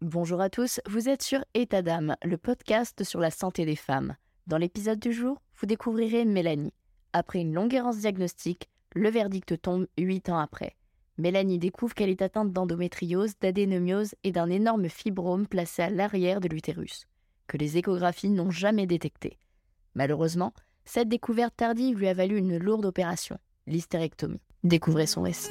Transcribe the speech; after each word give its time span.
Bonjour 0.00 0.40
à 0.40 0.48
tous, 0.48 0.80
vous 0.86 1.08
êtes 1.08 1.22
sur 1.22 1.44
État 1.54 1.82
d'âme, 1.82 2.14
le 2.22 2.38
podcast 2.38 3.02
sur 3.02 3.18
la 3.18 3.32
santé 3.32 3.64
des 3.64 3.74
femmes. 3.74 4.14
Dans 4.46 4.56
l'épisode 4.56 5.00
du 5.00 5.12
jour, 5.12 5.42
vous 5.56 5.66
découvrirez 5.66 6.24
Mélanie. 6.24 6.72
Après 7.12 7.40
une 7.40 7.52
longue 7.52 7.74
errance 7.74 7.98
diagnostique, 7.98 8.70
le 8.94 9.10
verdict 9.10 9.60
tombe 9.60 9.88
8 9.98 10.28
ans 10.28 10.38
après. 10.38 10.76
Mélanie 11.16 11.58
découvre 11.58 11.94
qu'elle 11.94 12.10
est 12.10 12.22
atteinte 12.22 12.52
d'endométriose, 12.52 13.36
d'adénomiose 13.40 14.14
et 14.22 14.30
d'un 14.30 14.48
énorme 14.48 14.88
fibrome 14.88 15.48
placé 15.48 15.82
à 15.82 15.90
l'arrière 15.90 16.40
de 16.40 16.46
l'utérus, 16.46 17.08
que 17.48 17.56
les 17.56 17.76
échographies 17.76 18.30
n'ont 18.30 18.52
jamais 18.52 18.86
détecté. 18.86 19.36
Malheureusement, 19.96 20.54
cette 20.84 21.08
découverte 21.08 21.56
tardive 21.56 21.98
lui 21.98 22.06
a 22.06 22.14
valu 22.14 22.38
une 22.38 22.56
lourde 22.56 22.86
opération, 22.86 23.36
l'hystérectomie. 23.66 24.40
Découvrez 24.62 25.08
son 25.08 25.22
récit. 25.22 25.50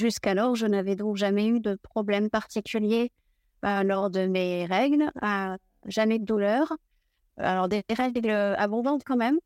Jusqu'alors, 0.00 0.54
je 0.54 0.64
n'avais 0.66 0.96
donc 0.96 1.18
jamais 1.18 1.46
eu 1.46 1.60
de 1.60 1.74
problème 1.74 2.30
particulier 2.30 3.12
euh, 3.66 3.82
lors 3.82 4.08
de 4.08 4.26
mes 4.26 4.64
règles, 4.64 5.12
euh, 5.22 5.58
jamais 5.84 6.18
de 6.18 6.24
douleur. 6.24 6.72
Alors 7.36 7.68
des 7.68 7.84
règles 7.90 8.30
abondantes 8.30 9.02
quand 9.04 9.18
même, 9.18 9.38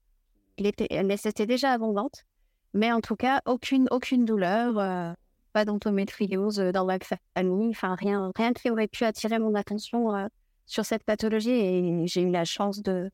il 0.57 0.67
était, 0.67 1.03
mais 1.03 1.17
c'était 1.17 1.47
déjà 1.47 1.73
abondante, 1.73 2.23
mais 2.73 2.93
en 2.93 3.01
tout 3.01 3.17
cas 3.17 3.41
aucune 3.47 3.89
aucune 3.91 4.25
douleur, 4.25 4.79
euh, 4.79 5.13
pas 5.53 5.65
d'endométriose 5.65 6.59
dans 6.59 6.85
ma 6.85 6.99
famille, 7.35 7.71
enfin 7.71 7.97
rien 7.97 8.31
rien 8.37 8.53
qui 8.53 8.71
aurait 8.71 8.87
pu 8.87 9.03
attirer 9.03 9.41
mon 9.41 9.57
attention 9.57 10.29
sur 10.67 10.85
cette 10.85 11.03
pathologie. 11.03 11.51
Et 11.51 12.07
j'ai 12.07 12.23
eu 12.23 12.31
la 12.31 12.45
chance 12.45 12.81
de 12.81 13.11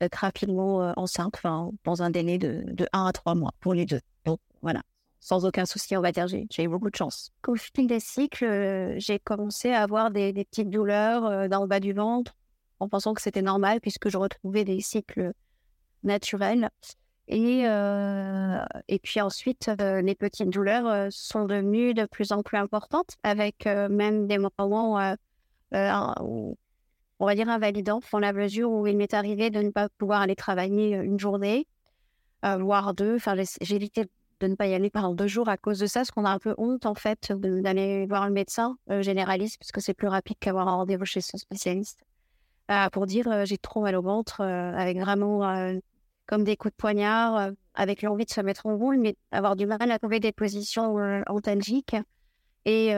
d'être 0.00 0.16
rapidement 0.16 0.92
enceinte, 0.96 1.34
enfin 1.36 1.70
dans 1.84 2.02
un 2.02 2.10
délai 2.10 2.38
de, 2.38 2.64
de 2.66 2.88
1 2.92 3.06
à 3.06 3.12
3 3.12 3.36
mois 3.36 3.52
pour 3.60 3.72
les 3.72 3.86
deux. 3.86 4.00
Donc 4.24 4.40
voilà 4.62 4.82
sans 5.20 5.44
aucun 5.44 5.66
souci, 5.66 5.96
on 5.96 6.00
va 6.00 6.12
dire. 6.12 6.26
J'ai 6.28 6.62
eu 6.62 6.68
beaucoup 6.68 6.90
de 6.90 6.96
chance. 6.96 7.32
Au 7.46 7.56
fil 7.56 7.86
des 7.86 8.00
cycles, 8.00 8.44
euh, 8.44 8.94
j'ai 8.98 9.18
commencé 9.18 9.72
à 9.72 9.82
avoir 9.82 10.10
des, 10.10 10.32
petites 10.32 10.70
douleurs 10.70 11.24
euh, 11.26 11.48
dans 11.48 11.62
le 11.62 11.66
bas 11.66 11.80
du 11.80 11.92
ventre, 11.92 12.34
en 12.80 12.88
pensant 12.88 13.14
que 13.14 13.22
c'était 13.22 13.42
normal 13.42 13.80
puisque 13.80 14.08
je 14.08 14.18
retrouvais 14.18 14.64
des 14.64 14.80
cycles 14.80 15.32
naturels. 16.02 16.70
Et, 17.28 17.66
euh, 17.66 18.64
et 18.86 19.00
puis 19.00 19.20
ensuite, 19.20 19.68
les 19.80 20.14
petites 20.14 20.50
douleurs 20.50 21.08
sont 21.10 21.44
devenues 21.44 21.92
de 21.92 22.04
plus 22.06 22.30
en 22.30 22.44
plus 22.44 22.56
importantes, 22.56 23.16
avec 23.24 23.66
même 23.66 24.28
des 24.28 24.38
moments, 24.38 25.16
on 25.72 27.26
va 27.26 27.34
dire, 27.34 27.48
invalidants, 27.48 28.00
dans 28.12 28.20
la 28.20 28.32
mesure 28.32 28.70
où 28.70 28.86
il 28.86 28.96
m'est 28.96 29.12
arrivé 29.12 29.50
de 29.50 29.60
ne 29.60 29.70
pas 29.70 29.88
pouvoir 29.98 30.20
aller 30.20 30.36
travailler 30.36 30.90
une 30.90 31.18
journée, 31.18 31.66
voire 32.44 32.94
deux. 32.94 33.16
Enfin, 33.16 33.34
j'ai 33.60 33.78
de 34.40 34.48
ne 34.48 34.54
pas 34.54 34.66
y 34.66 34.74
aller 34.74 34.90
pendant 34.90 35.14
deux 35.14 35.26
jours 35.26 35.48
à 35.48 35.56
cause 35.56 35.78
de 35.78 35.86
ça, 35.86 36.00
parce 36.00 36.10
qu'on 36.10 36.24
a 36.24 36.30
un 36.30 36.38
peu 36.38 36.54
honte 36.58 36.86
en 36.86 36.94
fait 36.94 37.32
d'aller 37.32 38.06
voir 38.06 38.26
le 38.26 38.32
médecin 38.32 38.76
euh, 38.90 39.02
généraliste, 39.02 39.58
parce 39.58 39.72
que 39.72 39.80
c'est 39.80 39.94
plus 39.94 40.08
rapide 40.08 40.36
qu'avoir 40.38 40.68
un 40.68 40.76
rendez-vous 40.76 41.04
chez 41.04 41.20
son 41.20 41.38
spécialiste, 41.38 41.98
euh, 42.70 42.88
pour 42.90 43.06
dire 43.06 43.28
euh, 43.28 43.44
j'ai 43.44 43.58
trop 43.58 43.80
mal 43.80 43.96
au 43.96 44.02
ventre, 44.02 44.42
avec 44.42 44.98
vraiment 44.98 45.40
comme 46.26 46.44
des 46.44 46.56
coups 46.56 46.72
de 46.72 46.76
poignard, 46.76 47.50
avec 47.74 48.02
l'envie 48.02 48.24
de 48.24 48.30
se 48.30 48.40
mettre 48.40 48.66
en 48.66 48.76
roule, 48.76 48.98
mais 48.98 49.16
avoir 49.30 49.56
du 49.56 49.66
mal 49.66 49.90
à 49.90 49.98
trouver 49.98 50.20
des 50.20 50.32
positions 50.32 50.96
antalgiques 51.28 51.96
et 52.64 52.92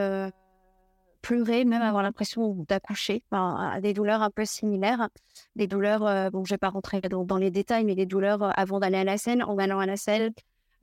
pleurer, 1.21 1.63
même 1.63 1.83
avoir 1.83 2.01
l'impression 2.01 2.65
d'accoucher, 2.67 3.23
des 3.81 3.93
douleurs 3.93 4.23
un 4.23 4.31
peu 4.31 4.45
similaires, 4.45 5.09
des 5.55 5.67
douleurs, 5.67 6.31
bon 6.31 6.43
je 6.43 6.55
vais 6.55 6.57
pas 6.57 6.69
rentrer 6.69 7.01
dans, 7.01 7.23
dans, 7.23 7.37
les 7.37 7.51
détails, 7.51 7.85
mais 7.85 7.93
des 7.93 8.07
douleurs 8.07 8.51
avant 8.59 8.79
d'aller 8.79 8.97
à 8.97 9.03
la 9.03 9.19
scène, 9.19 9.43
en 9.43 9.59
allant 9.59 9.79
à 9.79 9.85
la 9.85 9.95
selle, 9.95 10.31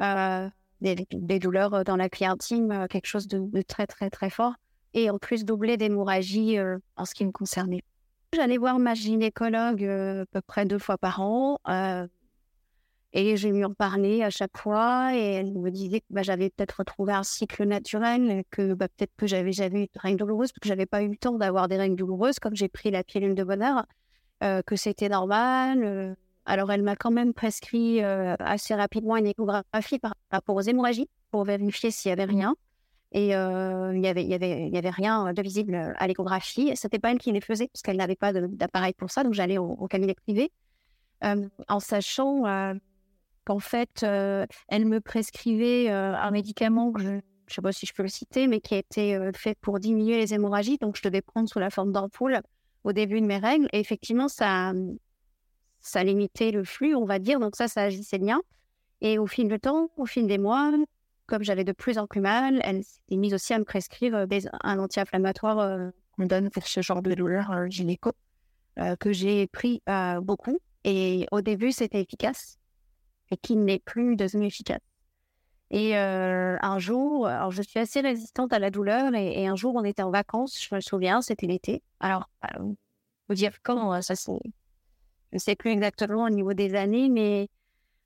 euh, 0.02 0.48
des, 0.82 1.38
douleurs 1.38 1.72
euh, 1.72 1.84
dans 1.84 1.96
la 1.96 2.10
clé 2.10 2.26
intime, 2.26 2.70
euh, 2.70 2.86
quelque 2.86 3.06
chose 3.06 3.26
de, 3.28 3.62
très 3.62 3.86
très 3.86 4.10
très 4.10 4.28
fort, 4.28 4.54
et 4.92 5.08
en 5.08 5.18
plus 5.18 5.44
doublé 5.44 5.76
d'hémorragie 5.76 6.58
en 6.96 7.04
ce 7.04 7.14
qui 7.14 7.24
me 7.24 7.32
concernait. 7.32 7.82
J'allais 8.34 8.58
voir 8.58 8.78
ma 8.78 8.94
gynécologue 8.94 9.84
à 9.84 10.26
peu 10.26 10.40
près 10.42 10.66
deux 10.66 10.78
fois 10.78 10.98
par 10.98 11.20
an. 11.20 11.58
Et 13.12 13.38
je 13.38 13.48
lui 13.48 13.64
en 13.64 13.72
parlais 13.72 14.22
à 14.22 14.28
chaque 14.28 14.58
fois 14.58 15.14
et 15.14 15.20
elle 15.20 15.52
me 15.52 15.70
disait 15.70 16.00
que 16.00 16.06
bah, 16.10 16.22
j'avais 16.22 16.50
peut-être 16.50 16.80
retrouvé 16.80 17.14
un 17.14 17.22
cycle 17.22 17.64
naturel, 17.64 18.42
que 18.50 18.74
bah, 18.74 18.88
peut-être 18.88 19.12
que 19.16 19.26
j'avais 19.26 19.52
jamais 19.52 19.84
eu 19.84 19.86
de 19.86 20.00
règles 20.00 20.18
douloureuses, 20.18 20.52
parce 20.52 20.60
que 20.60 20.68
j'avais 20.68 20.84
pas 20.84 21.02
eu 21.02 21.08
le 21.08 21.16
temps 21.16 21.38
d'avoir 21.38 21.68
des 21.68 21.78
règles 21.78 21.96
douloureuses, 21.96 22.38
comme 22.38 22.54
j'ai 22.54 22.68
pris 22.68 22.90
la 22.90 23.02
pilule 23.04 23.34
de 23.34 23.44
bonheur, 23.44 23.86
que 24.40 24.76
c'était 24.76 25.08
normal, 25.08 26.16
alors, 26.46 26.70
elle 26.70 26.82
m'a 26.82 26.94
quand 26.94 27.10
même 27.10 27.34
prescrit 27.34 28.02
euh, 28.02 28.36
assez 28.38 28.74
rapidement 28.74 29.16
une 29.16 29.26
échographie 29.26 29.98
par 29.98 30.14
rapport 30.30 30.54
aux 30.54 30.60
hémorragies 30.60 31.08
pour 31.32 31.44
vérifier 31.44 31.90
s'il 31.90 32.10
y 32.10 32.12
avait 32.12 32.24
rien. 32.24 32.54
Et 33.12 33.34
euh, 33.34 33.92
il 33.94 34.00
n'y 34.00 34.08
avait, 34.08 34.24
y 34.24 34.34
avait, 34.34 34.68
y 34.68 34.78
avait 34.78 34.90
rien 34.90 35.32
de 35.32 35.42
visible 35.42 35.94
à 35.96 36.06
l'échographie. 36.06 36.74
Ce 36.76 36.86
n'était 36.86 37.00
pas 37.00 37.10
elle 37.10 37.18
qui 37.18 37.32
les 37.32 37.40
faisait 37.40 37.68
parce 37.68 37.82
qu'elle 37.82 37.96
n'avait 37.96 38.16
pas 38.16 38.32
d'appareil 38.32 38.94
pour 38.94 39.10
ça. 39.10 39.24
Donc, 39.24 39.34
j'allais 39.34 39.58
au, 39.58 39.88
cabinet 39.88 40.14
privé 40.14 40.52
euh, 41.24 41.48
en 41.68 41.80
sachant 41.80 42.42
qu'en 43.44 43.58
fait, 43.58 44.04
elle 44.04 44.86
me 44.86 45.00
prescrivait 45.00 45.88
un 45.88 46.30
médicament 46.30 46.92
que 46.92 47.00
je 47.00 47.08
ne 47.08 47.20
sais 47.48 47.62
pas 47.62 47.72
si 47.72 47.86
je 47.86 47.94
peux 47.94 48.02
le 48.02 48.08
citer, 48.08 48.46
mais 48.46 48.60
qui 48.60 48.74
a 48.74 48.78
été 48.78 49.18
fait 49.34 49.58
pour 49.60 49.80
diminuer 49.80 50.18
les 50.18 50.34
hémorragies. 50.34 50.78
Donc, 50.78 50.96
je 50.96 51.02
devais 51.02 51.22
prendre 51.22 51.48
sous 51.48 51.58
la 51.58 51.70
forme 51.70 51.90
d'ampoule 51.90 52.40
au 52.84 52.92
début 52.92 53.20
de 53.20 53.26
mes 53.26 53.38
règles. 53.38 53.68
Et 53.72 53.80
effectivement, 53.80 54.28
ça, 54.28 54.72
ça 55.86 56.02
limitait 56.02 56.50
le 56.50 56.64
flux, 56.64 56.94
on 56.94 57.04
va 57.04 57.18
dire. 57.18 57.38
Donc 57.40 57.56
ça, 57.56 57.68
ça 57.68 57.82
agissait 57.82 58.18
bien. 58.18 58.42
Et 59.00 59.18
au 59.18 59.26
fil 59.26 59.48
du 59.48 59.58
temps, 59.60 59.90
au 59.96 60.06
fil 60.06 60.26
des 60.26 60.38
mois, 60.38 60.72
comme 61.26 61.42
j'avais 61.42 61.64
de 61.64 61.72
plus 61.72 61.98
en 61.98 62.06
plus 62.06 62.20
mal, 62.20 62.60
elle 62.64 62.82
s'est 62.82 63.16
mise 63.16 63.34
aussi 63.34 63.54
à 63.54 63.58
me 63.58 63.64
prescrire 63.64 64.14
euh, 64.14 64.26
un 64.62 64.78
anti-inflammatoire 64.78 65.58
euh, 65.58 65.90
qu'on 66.12 66.26
donne 66.26 66.50
pour 66.50 66.66
ce 66.66 66.80
genre 66.82 67.02
de 67.02 67.14
douleur 67.14 67.50
euh, 67.50 67.66
gynéco, 67.68 68.12
que 69.00 69.10
j'ai 69.10 69.46
pris 69.46 69.82
beaucoup. 70.20 70.58
Et 70.84 71.26
au 71.32 71.40
début, 71.40 71.72
c'était 71.72 72.02
efficace, 72.02 72.58
et 73.30 73.38
qui 73.38 73.56
n'est 73.56 73.78
plus 73.78 74.16
devenu 74.16 74.46
efficace. 74.46 74.82
Et 75.70 75.96
un 75.96 76.78
jour, 76.78 77.26
alors 77.26 77.52
je 77.52 77.62
suis 77.62 77.80
assez 77.80 78.02
résistante 78.02 78.52
à 78.52 78.58
la 78.58 78.70
douleur, 78.70 79.14
et, 79.14 79.46
un 79.46 79.56
jour, 79.56 79.74
on 79.76 79.84
était 79.84 80.02
en 80.02 80.10
vacances, 80.10 80.62
je 80.62 80.74
me 80.74 80.80
souviens, 80.80 81.22
c'était 81.22 81.46
l'été. 81.46 81.82
Alors, 82.00 82.28
vous 83.28 83.34
dire 83.34 83.52
quand 83.62 84.02
ça 84.02 84.14
s'est 84.14 84.38
je 85.32 85.36
ne 85.36 85.40
sais 85.40 85.56
plus 85.56 85.70
exactement 85.70 86.24
au 86.24 86.30
niveau 86.30 86.54
des 86.54 86.74
années, 86.74 87.08
mais 87.08 87.48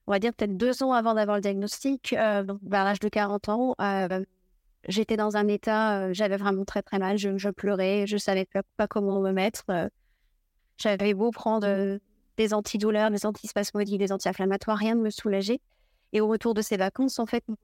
on 0.07 0.13
va 0.13 0.19
dire 0.19 0.33
peut-être 0.35 0.57
deux 0.57 0.83
ans 0.83 0.93
avant 0.93 1.15
d'avoir 1.15 1.37
le 1.37 1.43
diagnostic, 1.43 2.13
à 2.15 2.43
l'âge 2.69 3.01
de 3.01 3.09
40 3.09 3.49
ans, 3.49 3.77
j'étais 4.89 5.17
dans 5.17 5.37
un 5.37 5.47
état, 5.49 6.13
j'avais 6.13 6.37
vraiment 6.37 6.65
très 6.65 6.83
très 6.83 6.99
mal, 6.99 7.19
je, 7.19 7.51
pleurais, 7.51 8.07
je 8.07 8.17
savais 8.17 8.47
pas, 8.77 8.87
comment 8.89 9.21
me 9.21 9.33
mettre. 9.33 9.65
j'avais 10.79 11.15
beau 11.15 11.31
prendre 11.31 11.99
des 12.37 12.55
antidouleurs, 12.55 13.11
des 13.11 13.27
antispasmodiques, 13.27 13.99
des 13.99 14.13
anti-inflammatoires, 14.13 14.79
rien 14.79 14.95
ne 14.95 15.03
me 15.03 15.11
soulageait. 15.11 15.61
Et 16.13 16.21
au 16.21 16.27
retour 16.27 16.55
de 16.55 16.63
ces 16.63 16.77
vacances, 16.77 17.19
en 17.19 17.27
fait, 17.27 17.45
mon 17.49 17.57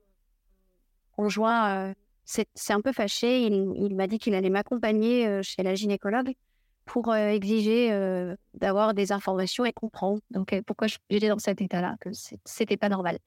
conjoint 1.16 1.94
c'est 2.26 2.72
un 2.72 2.80
peu 2.80 2.92
fâché. 2.92 3.46
Il, 3.46 3.94
m'a 3.94 4.06
dit 4.06 4.18
qu'il 4.18 4.34
allait 4.34 4.50
m'accompagner 4.50 5.42
chez 5.42 5.62
la 5.62 5.74
gynécologue 5.74 6.34
pour 6.86 7.14
exiger 7.14 7.90
d'avoir 8.54 8.94
des 8.94 9.12
informations 9.12 9.66
et 9.66 9.72
comprendre. 9.72 10.20
Donc, 10.30 10.58
pourquoi 10.66 10.86
j'étais 11.10 11.28
dans 11.28 11.38
cet 11.38 11.60
état-là, 11.60 11.96
que 12.00 12.08
c'était 12.44 12.78
pas 12.78 12.88
normal. 12.88 13.18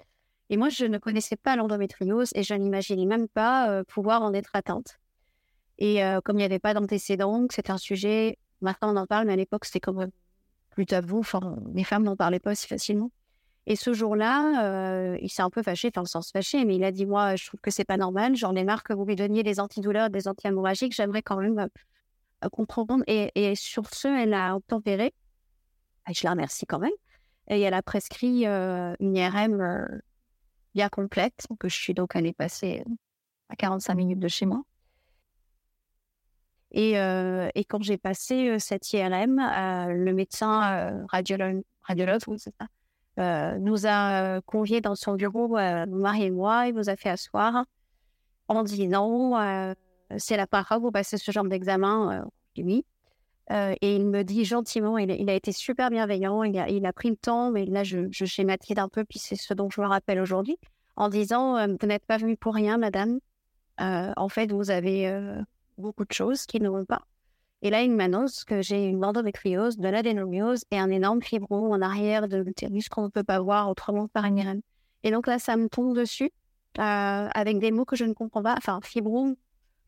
Et 0.50 0.58
moi, 0.58 0.70
je 0.70 0.86
ne 0.86 0.98
connaissais 0.98 1.36
pas 1.36 1.56
l'endométriose 1.56 2.32
et 2.34 2.42
je 2.42 2.56
n'imaginais 2.56 3.06
même 3.06 3.28
pas 3.28 3.84
pouvoir 3.84 4.24
en 4.24 4.34
être 4.34 4.50
atteinte. 4.54 4.98
Et 5.78 6.02
comme 6.26 6.38
il 6.38 6.40
n'y 6.40 6.46
avait 6.46 6.58
pas 6.58 6.74
d'antécédents, 6.74 7.46
c'est 7.52 7.70
un 7.70 7.78
sujet, 7.78 8.40
maintenant 8.62 8.94
on 8.94 8.98
en 8.98 9.06
parle, 9.06 9.28
mais 9.28 9.34
à 9.34 9.36
l'époque, 9.36 9.66
c'était 9.66 9.80
comme 9.80 10.08
plus 10.72 10.86
tabou. 10.86 11.20
Enfin, 11.20 11.58
les 11.74 11.84
femmes 11.84 12.04
n'en 12.04 12.16
parlaient 12.16 12.40
pas 12.40 12.56
si 12.56 12.66
facilement. 12.66 13.12
Et 13.68 13.76
ce 13.76 13.94
jour-là, 13.94 15.16
il 15.22 15.30
s'est 15.30 15.44
un 15.44 15.50
peu 15.50 15.62
fâché, 15.62 15.92
enfin, 15.94 16.06
sans 16.06 16.22
se 16.22 16.32
fâcher, 16.32 16.66
mais 16.66 16.78
il 16.78 16.84
a 16.84 16.92
dit 16.92 17.06
Moi, 17.06 17.36
je 17.36 17.46
trouve 17.46 17.60
que 17.60 17.72
c'est 17.72 17.86
pas 17.86 17.98
normal, 17.98 18.36
j'en 18.36 18.56
ai 18.56 18.64
marre 18.64 18.84
que 18.84 18.94
vous 18.94 19.06
lui 19.06 19.16
donniez 19.16 19.44
des 19.44 19.60
antidouleurs, 19.60 20.10
des 20.10 20.28
anti-hémorragiques, 20.28 20.96
j'aimerais 20.96 21.22
quand 21.22 21.38
même 21.38 21.68
comprendre. 22.52 23.04
Et, 23.08 23.56
sur 23.56 23.88
ce, 23.88 24.08
elle 24.08 24.34
a 24.34 24.58
tempéré. 24.68 25.14
Et 26.10 26.14
je 26.14 26.24
la 26.24 26.32
remercie 26.32 26.66
quand 26.66 26.80
même. 26.80 26.92
Et 27.50 27.62
elle 27.62 27.74
a 27.74 27.82
prescrit 27.82 28.46
une 28.46 29.16
IRM 29.16 30.02
bien 30.76 30.90
complète, 30.90 31.48
que 31.60 31.68
je 31.68 31.76
suis 31.76 31.94
donc 31.94 32.16
allée 32.16 32.34
passer 32.34 32.84
à 33.50 33.56
45 33.56 33.96
minutes 33.96 34.20
de 34.20 34.28
chez 34.28 34.46
moi. 34.46 34.64
Et, 36.72 36.94
quand 37.68 37.82
j'ai 37.82 37.98
passé 37.98 38.58
cette 38.60 38.94
IRM, 38.94 39.38
le 39.90 40.12
médecin 40.14 41.06
radiologue, 41.08 41.64
euh, 43.20 43.58
nous 43.60 43.86
a 43.86 44.38
euh, 44.38 44.42
conviés 44.46 44.80
dans 44.80 44.96
son 44.96 45.16
bureau, 45.16 45.58
euh, 45.58 45.86
mon 45.88 45.98
mari 45.98 46.24
et 46.24 46.32
moi, 46.32 46.68
il 46.68 46.76
nous 46.76 46.90
a 46.90 46.96
fait 46.96 47.10
asseoir 47.10 47.66
en 48.48 48.64
disant 48.64 49.34
c'est 50.18 50.38
la 50.38 50.48
parole, 50.48 50.82
vous 50.82 50.92
passez 50.92 51.18
ce 51.18 51.32
genre 51.32 51.46
d'examen, 51.46 52.26
oui. 52.58 52.86
et 53.50 53.96
il 53.96 54.06
me 54.06 54.24
dit 54.24 54.46
gentiment, 54.46 54.98
il, 54.98 55.30
a 55.30 55.34
été 55.34 55.52
super 55.52 55.90
bienveillant, 55.90 56.44
il 56.44 56.86
a, 56.86 56.94
pris 56.94 57.10
le 57.10 57.16
temps, 57.16 57.52
mais 57.52 57.66
là 57.66 57.84
je, 57.84 58.08
je 58.12 58.26
schématise 58.26 58.78
un 58.78 58.90
peu, 58.90 59.04
puis 59.04 59.20
c'est 59.20 59.36
ce 59.36 59.54
dont 59.54 59.70
je 59.70 59.82
me 59.82 59.88
rappelle 59.88 60.20
aujourd'hui, 60.20 60.58
en 60.96 61.10
disant 61.10 61.68
Vous 61.68 61.88
n'êtes 61.88 62.06
pas 62.06 62.18
venue 62.18 62.38
pour 62.38 62.56
rien, 62.56 62.78
madame. 62.78 63.20
en 63.80 64.30
fait, 64.30 64.52
vous 64.52 64.72
avez 64.72 65.12
beaucoup 65.78 66.06
de 66.06 66.14
choses 66.14 66.46
qui 66.46 66.60
ne 66.60 66.70
vont 66.70 66.86
pas. 66.86 67.02
Et 67.62 67.70
là, 67.70 67.82
il 67.82 67.92
m'annonce 67.92 68.46
que 68.46 68.62
j'ai 68.62 68.86
une 68.86 69.04
endométriose, 69.04 69.78
de 69.78 69.90
l'adénomiose 69.90 70.64
et 70.72 70.80
un 70.80 70.90
énorme 70.90 71.22
fibrome 71.22 71.72
en 71.72 71.82
arrière 71.82 72.28
de 72.28 72.38
l'utérus 72.38 72.88
qu'on 72.88 73.04
ne 73.04 73.10
peut 73.10 73.24
pas 73.24 73.40
voir 73.40 73.70
autrement 73.70 74.08
par 74.08 74.26
une 74.26 74.38
IRM. 74.38 74.62
Et 75.04 75.12
donc 75.12 75.28
là, 75.28 75.40
ça 75.40 75.58
me 75.58 75.68
tombe 75.68 75.96
dessus 75.96 76.32
euh, 76.78 77.28
avec 77.34 77.60
des 77.60 77.72
mots 77.72 77.86
que 77.86 77.98
je 77.98 78.06
ne 78.06 78.14
comprends 78.14 78.44
pas. 78.44 78.56
Enfin, 78.58 78.80
fibrome, 78.82 79.36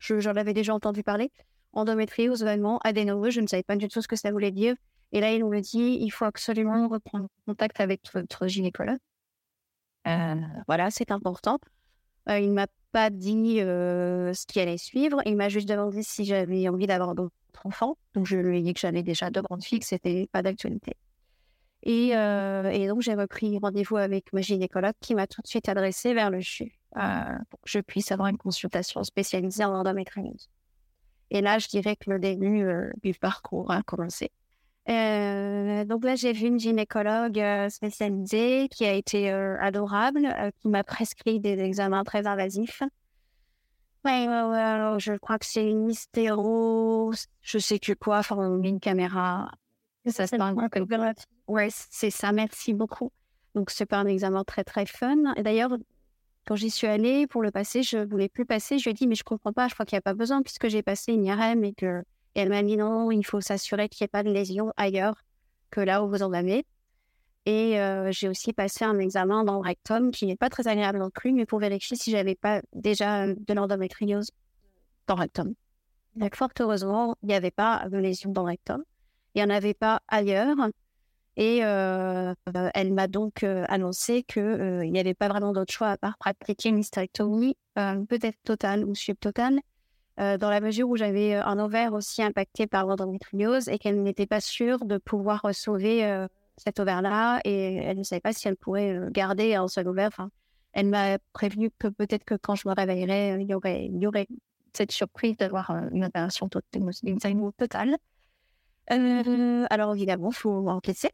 j'en 0.02 0.36
avais 0.36 0.54
déjà 0.54 0.74
entendu 0.74 1.02
parler. 1.02 1.30
Endométriose, 1.72 2.42
vraiment, 2.42 2.78
adénomiose, 2.84 3.34
je 3.34 3.40
ne 3.40 3.46
savais 3.46 3.62
pas 3.62 3.76
du 3.76 3.88
tout 3.88 4.02
ce 4.02 4.08
que 4.08 4.16
ça 4.16 4.30
voulait 4.30 4.50
dire. 4.50 4.74
Et 5.12 5.20
là, 5.20 5.32
il 5.32 5.44
me 5.44 5.60
dit, 5.60 5.98
il 6.00 6.10
faut 6.10 6.24
absolument 6.24 6.88
reprendre 6.88 7.28
contact 7.46 7.80
avec 7.80 8.00
votre 8.12 8.46
gynécologue. 8.46 8.98
Euh, 10.06 10.34
voilà, 10.66 10.90
c'est 10.90 11.10
important. 11.10 11.58
Euh, 12.28 12.38
il 12.38 12.50
ne 12.50 12.54
m'a 12.54 12.66
pas 12.92 13.10
dit 13.10 13.58
ce 13.58 14.46
qui 14.46 14.60
allait 14.60 14.78
suivre. 14.78 15.20
Il 15.26 15.36
m'a 15.36 15.48
juste 15.48 15.68
demandé 15.68 16.02
si 16.02 16.24
j'avais 16.24 16.68
envie 16.68 16.86
d'avoir 16.86 17.14
d'autres 17.14 17.34
enfants. 17.64 17.96
Donc, 18.14 18.26
je 18.26 18.36
lui 18.36 18.58
ai 18.58 18.62
dit 18.62 18.74
que 18.74 18.80
j'avais 18.80 19.02
déjà 19.02 19.30
deux 19.30 19.42
grandes 19.42 19.64
filles, 19.64 19.80
que 19.80 19.86
c'était 19.86 20.28
pas 20.32 20.42
d'actualité. 20.42 20.96
Et, 21.82 22.16
euh, 22.16 22.88
donc, 22.88 23.02
j'ai 23.02 23.14
repris 23.14 23.58
rendez-vous 23.58 23.96
avec 23.96 24.32
ma 24.32 24.40
gynécologue 24.40 24.94
qui 25.00 25.14
m'a 25.14 25.26
tout 25.26 25.42
de 25.42 25.46
suite 25.46 25.68
adressée 25.68 26.14
vers 26.14 26.30
le 26.30 26.40
CHU 26.40 26.64
euh, 26.64 26.81
pour 26.94 27.60
que 27.60 27.70
je 27.70 27.80
puisse 27.80 28.12
avoir 28.12 28.28
une 28.28 28.38
consultation 28.38 29.02
spécialisée 29.04 29.64
en 29.64 29.74
endométriose. 29.74 30.48
Et 31.30 31.40
là, 31.40 31.58
je 31.58 31.68
dirais 31.68 31.96
que 31.96 32.10
le 32.10 32.18
début 32.18 32.62
euh, 32.62 32.90
du 33.02 33.14
parcours 33.14 33.70
a 33.70 33.82
commencé. 33.82 34.30
donc 34.86 36.04
là, 36.04 36.14
j'ai 36.14 36.32
vu 36.32 36.48
une 36.48 36.60
gynécologue 36.60 37.42
spécialisée 37.70 38.68
qui 38.68 38.84
a 38.84 38.92
été 38.92 39.30
adorable, 39.30 40.28
qui 40.60 40.68
m'a 40.68 40.84
prescrit 40.84 41.40
des 41.40 41.58
examens 41.60 42.04
très 42.04 42.26
invasifs. 42.26 42.82
Ouais, 44.04 44.26
ouais, 44.26 44.42
ouais, 44.42 44.96
je 44.98 45.16
crois 45.16 45.38
que 45.38 45.46
c'est 45.46 45.64
une 45.64 45.88
hystéro, 45.88 47.12
je 47.40 47.58
sais 47.58 47.78
que 47.78 47.92
quoi, 47.92 48.18
enfin, 48.18 48.60
une 48.60 48.80
caméra. 48.80 49.52
Ça, 50.06 50.26
c'est 50.26 50.40
un 50.40 50.56
Ouais, 51.46 51.68
c'est 51.70 52.10
ça, 52.10 52.32
merci 52.32 52.74
beaucoup. 52.74 53.12
Donc, 53.54 53.70
c'est 53.70 53.86
pas 53.86 53.98
un 53.98 54.06
examen 54.06 54.42
très, 54.42 54.64
très 54.64 54.86
fun. 54.86 55.34
Et 55.36 55.44
d'ailleurs, 55.44 55.76
quand 56.46 56.56
j'y 56.56 56.70
suis 56.70 56.86
allée 56.86 57.26
pour 57.26 57.42
le 57.42 57.50
passer, 57.50 57.82
je 57.82 57.98
voulais 57.98 58.28
plus 58.28 58.44
passer. 58.44 58.78
Je 58.78 58.84
lui 58.84 58.90
ai 58.90 58.94
dit, 58.94 59.06
mais 59.06 59.14
je 59.14 59.24
comprends 59.24 59.52
pas, 59.52 59.68
je 59.68 59.74
crois 59.74 59.86
qu'il 59.86 59.96
n'y 59.96 60.00
a 60.00 60.02
pas 60.02 60.14
besoin 60.14 60.42
puisque 60.42 60.68
j'ai 60.68 60.82
passé 60.82 61.12
une 61.12 61.24
IRM 61.24 61.64
et 61.64 61.74
que. 61.74 62.02
Elle 62.34 62.48
m'a 62.48 62.62
dit, 62.62 62.78
non, 62.78 63.10
il 63.10 63.26
faut 63.26 63.42
s'assurer 63.42 63.90
qu'il 63.90 64.02
n'y 64.02 64.06
ait 64.06 64.08
pas 64.08 64.22
de 64.22 64.30
lésion 64.30 64.72
ailleurs 64.78 65.22
que 65.70 65.82
là 65.82 66.02
où 66.02 66.08
vous 66.08 66.22
en 66.22 66.32
avez. 66.32 66.64
Et 67.44 67.76
j'ai 68.10 68.28
aussi 68.28 68.54
passé 68.54 68.86
un 68.86 68.98
examen 68.98 69.44
dans 69.44 69.56
le 69.56 69.60
rectum 69.60 70.10
qui 70.12 70.24
n'est 70.24 70.36
pas 70.36 70.48
très 70.48 70.66
agréable 70.66 70.98
non 70.98 71.10
plus, 71.10 71.32
mais 71.32 71.44
pour 71.44 71.58
vérifier 71.58 71.94
si 71.94 72.10
j'avais 72.10 72.34
pas 72.34 72.62
déjà 72.72 73.26
de 73.26 73.52
l'endométriose 73.52 74.30
dans 75.06 75.16
le 75.16 75.20
rectum. 75.20 75.54
Donc, 76.16 76.36
fort 76.36 76.48
heureusement, 76.58 77.16
il 77.22 77.28
n'y 77.28 77.34
avait 77.34 77.50
pas 77.50 77.86
de 77.90 77.98
lésion 77.98 78.32
dans 78.32 78.44
le 78.44 78.48
rectum. 78.48 78.82
Il 79.34 79.42
n'y 79.42 79.50
en 79.50 79.54
avait 79.54 79.74
pas 79.74 80.00
ailleurs. 80.08 80.56
Et 81.36 81.58
elle 81.58 82.92
m'a 82.92 83.06
donc 83.08 83.42
annoncé 83.42 84.22
qu'il 84.22 84.90
n'y 84.90 85.00
avait 85.00 85.14
pas 85.14 85.28
vraiment 85.28 85.52
d'autre 85.52 85.72
choix 85.72 85.88
à 85.88 85.96
part 85.96 86.18
pratiquer 86.18 86.68
une 86.68 86.78
hystérectomie, 86.78 87.56
peut-être 87.74 88.38
totale 88.44 88.84
ou 88.84 88.94
subtotale, 88.94 89.58
dans 90.18 90.50
la 90.50 90.60
mesure 90.60 90.88
où 90.90 90.96
j'avais 90.96 91.34
un 91.34 91.58
ovaire 91.58 91.94
aussi 91.94 92.22
impacté 92.22 92.66
par 92.66 92.86
l'endométriose 92.86 93.68
et 93.68 93.78
qu'elle 93.78 94.02
n'était 94.02 94.26
pas 94.26 94.40
sûre 94.40 94.84
de 94.84 94.98
pouvoir 94.98 95.54
sauver 95.54 96.26
cet 96.58 96.80
ovaire-là 96.80 97.40
et 97.44 97.76
elle 97.76 97.96
ne 97.98 98.02
savait 98.02 98.20
pas 98.20 98.34
si 98.34 98.46
elle 98.46 98.56
pourrait 98.56 98.98
garder 99.10 99.54
un 99.54 99.68
seul 99.68 99.88
ovaire. 99.88 100.08
Enfin, 100.08 100.30
elle 100.72 100.86
m'a 100.86 101.18
prévenu 101.32 101.70
que 101.78 101.88
peut-être 101.88 102.24
que 102.24 102.34
quand 102.34 102.54
je 102.54 102.68
me 102.68 102.74
réveillerais, 102.74 103.40
il 103.40 103.48
y 103.48 103.54
aurait, 103.54 104.26
cette 104.74 104.92
surprise 104.92 105.36
d'avoir 105.36 105.70
une 105.92 106.04
opération 106.04 106.48
totale. 106.48 107.96
Euh, 108.90 109.66
alors 109.70 109.94
évidemment, 109.94 110.30
il 110.30 110.36
faut 110.36 110.68
encaisser 110.68 111.10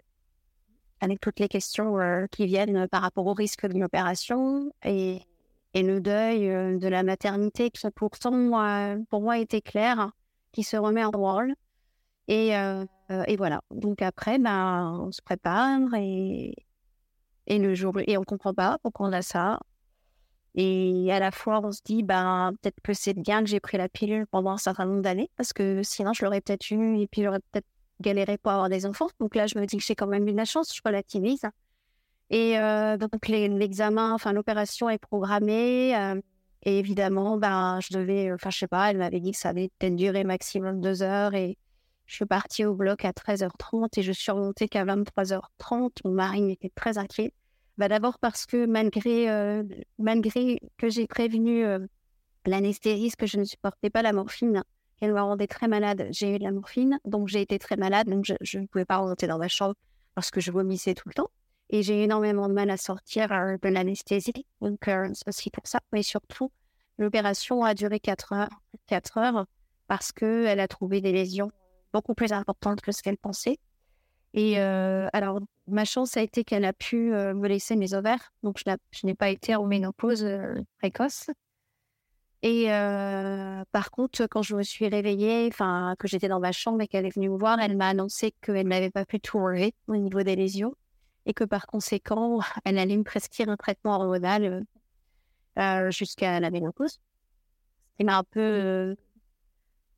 avec 1.00 1.21
toutes 1.21 1.40
les 1.40 1.49
questions 1.49 1.97
qui 2.31 2.47
viennent 2.47 2.88
par 2.88 3.02
rapport 3.02 3.26
au 3.26 3.35
risque 3.35 3.67
d'une 3.67 3.85
opération 3.85 4.73
et, 4.85 5.23
et, 5.75 5.83
le 5.83 6.00
deuil 6.00 6.49
de 6.78 6.88
la 6.88 7.02
maternité 7.02 7.71
qui 7.71 7.87
pourtant 7.95 8.31
pour 9.09 9.21
moi 9.21 9.38
était 9.38 9.61
clair, 9.61 10.11
qui 10.52 10.62
se 10.62 10.76
remet 10.76 11.05
en 11.05 11.11
rôle. 11.11 11.55
Et, 12.28 12.50
et 12.50 13.37
voilà. 13.37 13.62
Donc 13.71 14.02
après, 14.02 14.38
ben, 14.38 15.00
on 15.07 15.12
se 15.12 15.23
prépare 15.23 15.81
et, 15.95 16.55
et 17.47 17.59
le 17.59 17.75
jour 17.75 17.95
et 18.07 18.17
on 18.19 18.25
comprend 18.25 18.55
pas 18.55 18.78
pourquoi 18.83 19.09
on 19.09 19.12
a 19.12 19.23
ça. 19.23 19.59
Et 20.55 21.12
à 21.12 21.19
la 21.21 21.31
fois, 21.31 21.61
on 21.62 21.73
se 21.73 21.81
dit, 21.85 22.02
ben, 22.02 22.52
peut-être 22.61 22.81
que 22.83 22.93
c'est 22.93 23.14
bien 23.14 23.43
que 23.43 23.49
j'ai 23.49 23.61
pris 23.61 23.78
la 23.78 23.88
pilule 23.88 24.26
pendant 24.26 24.50
un 24.50 24.57
certain 24.59 24.87
nombre 24.87 25.02
d'années, 25.02 25.31
parce 25.37 25.52
que 25.52 25.83
sinon, 25.83 26.12
je 26.12 26.25
l'aurais 26.25 26.40
peut-être 26.40 26.71
eu 26.71 26.99
et 26.99 27.07
puis 27.07 27.23
j'aurais 27.23 27.40
peut-être 27.52 27.67
galéré 28.00 28.38
pour 28.38 28.52
avoir 28.52 28.69
des 28.69 28.87
enfants. 28.87 29.09
Donc 29.21 29.35
là, 29.35 29.47
je 29.47 29.59
me 29.59 29.67
dis 29.67 29.76
que 29.76 29.85
j'ai 29.85 29.95
quand 29.95 30.07
même 30.07 30.26
eu 30.28 30.33
de 30.33 30.37
la 30.37 30.45
chance, 30.45 30.75
je 30.75 30.81
relativise. 30.85 31.43
Et 32.31 32.57
donc, 32.99 33.28
l'examen, 33.28 34.12
enfin, 34.12 34.33
l'opération 34.33 34.90
est 34.90 34.99
programmée. 34.99 35.93
et 36.62 36.78
évidemment, 36.78 37.38
ben, 37.38 37.81
je 37.81 37.97
devais, 37.97 38.33
enfin, 38.33 38.50
je 38.50 38.59
sais 38.59 38.67
pas, 38.69 38.90
elle 38.90 38.99
m'avait 38.99 39.21
dit 39.21 39.33
que 39.33 39.38
ça 39.38 39.50
allait 39.50 39.71
peut-être 39.78 39.97
durer 39.97 40.25
maximum 40.25 40.81
deux 40.81 41.02
heures. 41.02 41.35
Et 41.35 41.57
je 42.09 42.14
suis 42.14 42.26
partie 42.26 42.64
au 42.64 42.75
bloc 42.75 43.05
à 43.05 43.12
13h30 43.12 43.99
et 43.99 44.02
je 44.02 44.12
suis 44.12 44.33
remontée 44.33 44.67
qu'à 44.67 44.85
23h30. 44.85 45.90
Mon 46.05 46.12
mari 46.12 46.52
était 46.52 46.73
très 46.75 46.97
inquiet. 46.97 47.35
Bah, 47.76 47.87
D'abord 47.88 48.19
parce 48.19 48.47
que 48.47 48.67
malgré, 48.67 49.31
euh, 49.31 49.62
malgré 49.99 50.59
que 50.78 50.88
j'ai 50.88 51.07
prévenu 51.07 51.64
euh, 51.64 51.78
l'anesthésiste 52.47 53.17
que 53.17 53.26
je 53.26 53.38
ne 53.38 53.45
supportais 53.45 53.90
pas 53.90 54.00
la 54.00 54.14
morphine, 54.14 54.64
qu'elle 55.00 55.12
me 55.12 55.21
rendait 55.21 55.47
très 55.47 55.69
malade, 55.69 56.09
j'ai 56.11 56.35
eu 56.35 56.38
de 56.38 56.45
la 56.45 56.52
morphine. 56.52 56.99
Donc 57.05 57.28
j'ai 57.28 57.40
été 57.40 57.59
très 57.59 57.76
malade, 57.76 58.09
donc 58.09 58.25
je 58.25 58.59
ne 58.59 58.67
pouvais 58.67 58.85
pas 58.85 58.99
remonter 58.99 59.26
dans 59.26 59.38
ma 59.38 59.49
chambre 59.49 59.75
parce 60.14 60.31
que 60.31 60.40
je 60.40 60.50
vomissais 60.50 60.95
tout 60.95 61.09
le 61.09 61.14
temps. 61.14 61.31
Et 61.71 61.83
j'ai 61.83 62.00
eu 62.00 62.05
énormément 62.05 62.49
de 62.49 62.55
mal 62.55 62.71
à 62.71 62.76
sortir 62.76 63.31
euh, 63.31 63.57
de 63.62 63.69
l'anesthésie. 63.69 64.47
Donc 64.61 64.81
c'est 64.85 65.28
aussi 65.28 65.50
pour 65.50 65.67
ça. 65.67 65.81
Mais 65.93 66.02
surtout, 66.02 66.50
l'opération 66.99 67.62
a 67.62 67.75
duré 67.75 68.00
4 68.00 68.33
heures, 68.33 68.49
4 68.87 69.19
heures 69.19 69.47
parce 69.87 70.12
qu'elle 70.12 70.61
a 70.61 70.69
trouvé 70.69 71.00
des 71.00 71.12
lésions 71.12 71.50
beaucoup 71.93 72.14
plus 72.14 72.33
importante 72.33 72.81
que 72.81 72.93
ce 72.93 73.02
qu'elle 73.02 73.19
pensait. 73.19 73.59
Et 74.35 74.59
alors, 74.59 75.40
ma 75.67 75.87
chance 75.87 76.19
a 76.19 76.21
été 76.21 76.45
qu'elle 76.45 76.67
a 76.67 76.75
pu 76.75 77.11
me 77.11 77.49
laisser 77.49 77.76
mes 77.76 77.95
ovaires. 77.95 78.31
Donc, 78.43 78.61
je 78.62 79.07
n'ai 79.07 79.14
pas 79.14 79.31
été 79.31 79.55
en 79.55 79.64
ménopause 79.64 80.26
précoce. 80.78 81.31
Et 82.42 82.66
par 83.73 83.90
contre, 83.90 84.26
quand 84.26 84.42
je 84.42 84.54
me 84.54 84.62
suis 84.62 84.88
réveillée, 84.88 85.49
enfin, 85.49 85.95
que 85.99 86.07
j'étais 86.07 86.28
dans 86.28 86.40
ma 86.40 86.52
chambre 86.52 86.80
et 86.83 86.88
qu'elle 86.88 87.07
est 87.07 87.14
venue 87.14 87.30
me 87.30 87.37
voir, 87.37 87.59
elle 87.61 87.76
m'a 87.76 87.88
annoncé 87.88 88.33
qu'elle 88.42 88.68
n'avait 88.68 88.90
pas 88.90 89.04
pu 89.04 89.21
tout 89.21 89.38
enlever 89.38 89.75
au 89.88 89.97
niveau 89.97 90.23
des 90.23 90.37
lésions 90.37 90.75
et 91.26 91.35
que 91.35 91.45
par 91.45 91.66
conséquent, 91.66 92.38
elle 92.64 92.78
allait 92.78 92.97
me 92.97 93.04
prescrire 93.04 93.49
un 93.49 93.57
traitement 93.57 93.97
hormonal 93.97 94.64
jusqu'à 95.90 96.38
la 96.38 96.50
ménopause. 96.50 97.00
Il 97.99 98.07
m'a 98.07 98.18
un 98.18 98.25
peu 98.25 98.97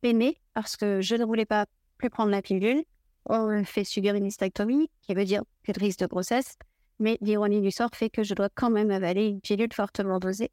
peiné 0.00 0.40
parce 0.54 0.76
que 0.76 1.02
je 1.02 1.16
ne 1.16 1.24
voulais 1.24 1.44
pas 1.44 1.66
plus 1.98 2.08
prendre 2.08 2.30
la 2.30 2.40
pilule. 2.40 2.82
On 3.26 3.62
fait 3.64 3.84
subir 3.84 4.14
une 4.14 4.24
hystérectomie, 4.24 4.90
qui 5.02 5.12
veut 5.12 5.26
dire 5.26 5.42
que 5.62 5.72
de 5.72 5.78
risque 5.78 6.00
de 6.00 6.06
grossesse, 6.06 6.56
mais 6.98 7.18
l'ironie 7.20 7.60
du 7.60 7.70
sort 7.70 7.90
fait 7.94 8.08
que 8.08 8.22
je 8.22 8.32
dois 8.32 8.48
quand 8.48 8.70
même 8.70 8.90
avaler 8.90 9.26
une 9.26 9.42
pilule 9.42 9.72
fortement 9.74 10.18
dosée 10.18 10.50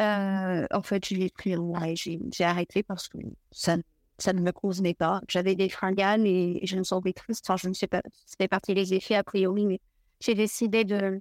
euh, 0.00 0.66
en 0.70 0.82
fait, 0.82 1.04
j'ai 1.06 1.28
pris 1.30 1.54
j'ai 2.32 2.44
arrêté 2.44 2.82
parce 2.82 3.08
que 3.08 3.18
ça, 3.50 3.76
ça 4.18 4.32
ne 4.32 4.40
me 4.40 4.52
convenait 4.52 4.94
pas. 4.94 5.20
J'avais 5.28 5.54
des 5.54 5.68
fringales 5.68 6.26
et, 6.26 6.60
je 6.64 6.76
me 6.76 6.84
sentais 6.84 7.12
triste. 7.12 7.44
Enfin, 7.48 7.56
je 7.56 7.68
ne 7.68 7.74
sais 7.74 7.86
pas, 7.86 8.02
c'était 8.26 8.48
parti 8.48 8.74
les 8.74 8.94
effets 8.94 9.16
a 9.16 9.24
priori, 9.24 9.66
mais 9.66 9.80
j'ai 10.20 10.34
décidé 10.34 10.84
de, 10.84 11.20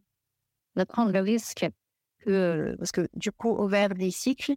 prendre 0.88 1.12
le 1.12 1.20
risque 1.20 1.68
que, 2.20 2.76
parce 2.78 2.92
que 2.92 3.08
du 3.16 3.32
coup, 3.32 3.50
au 3.50 3.68
vert 3.68 3.90
des 3.96 4.12
cycles, 4.12 4.56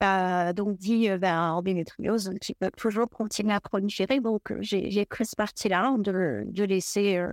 bah, 0.00 0.52
donc 0.52 0.76
dit 0.78 1.08
euh, 1.08 1.18
ben, 1.18 1.52
endométriose, 1.52 2.32
tu 2.40 2.54
peux 2.54 2.70
toujours 2.76 3.08
continuer 3.08 3.54
à 3.54 3.60
proliférer. 3.60 4.20
Donc, 4.20 4.50
euh, 4.50 4.58
j'ai 4.60 5.06
pris 5.06 5.26
ce 5.26 5.36
parti-là 5.36 5.94
de, 5.98 6.64
laisser 6.64 7.16
euh, 7.16 7.32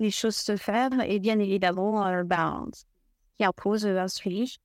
les 0.00 0.10
choses 0.10 0.36
se 0.36 0.56
faire 0.56 0.90
et 1.06 1.18
bien 1.20 1.38
évidemment, 1.38 2.22
ben, 2.24 2.68
qui 3.36 3.44
impose 3.44 3.86
un 3.86 4.08
suivi 4.08 4.58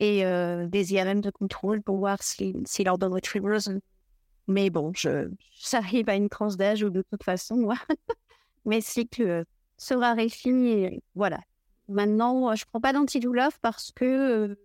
et 0.00 0.24
euh, 0.24 0.66
des 0.66 0.94
IRM 0.94 1.20
de 1.20 1.30
contrôle 1.30 1.82
pour 1.82 1.98
voir 1.98 2.22
si, 2.22 2.54
si 2.64 2.82
l'endométriose. 2.82 3.78
Mais 4.48 4.70
bon, 4.70 4.92
je, 4.96 5.30
ça 5.54 5.78
arrive 5.78 6.08
à 6.08 6.16
une 6.16 6.28
tranche 6.28 6.56
d'âge 6.56 6.82
ou 6.82 6.90
de 6.90 7.02
toute 7.02 7.22
façon, 7.22 7.68
mes 8.64 8.80
cycles 8.80 9.44
se 9.76 9.94
raréfient. 9.94 11.00
voilà. 11.14 11.38
Maintenant, 11.88 12.54
je 12.54 12.64
prends 12.64 12.80
pas 12.80 12.92
d'antidouleur 12.92 13.50
parce 13.62 13.92
que, 13.92 14.56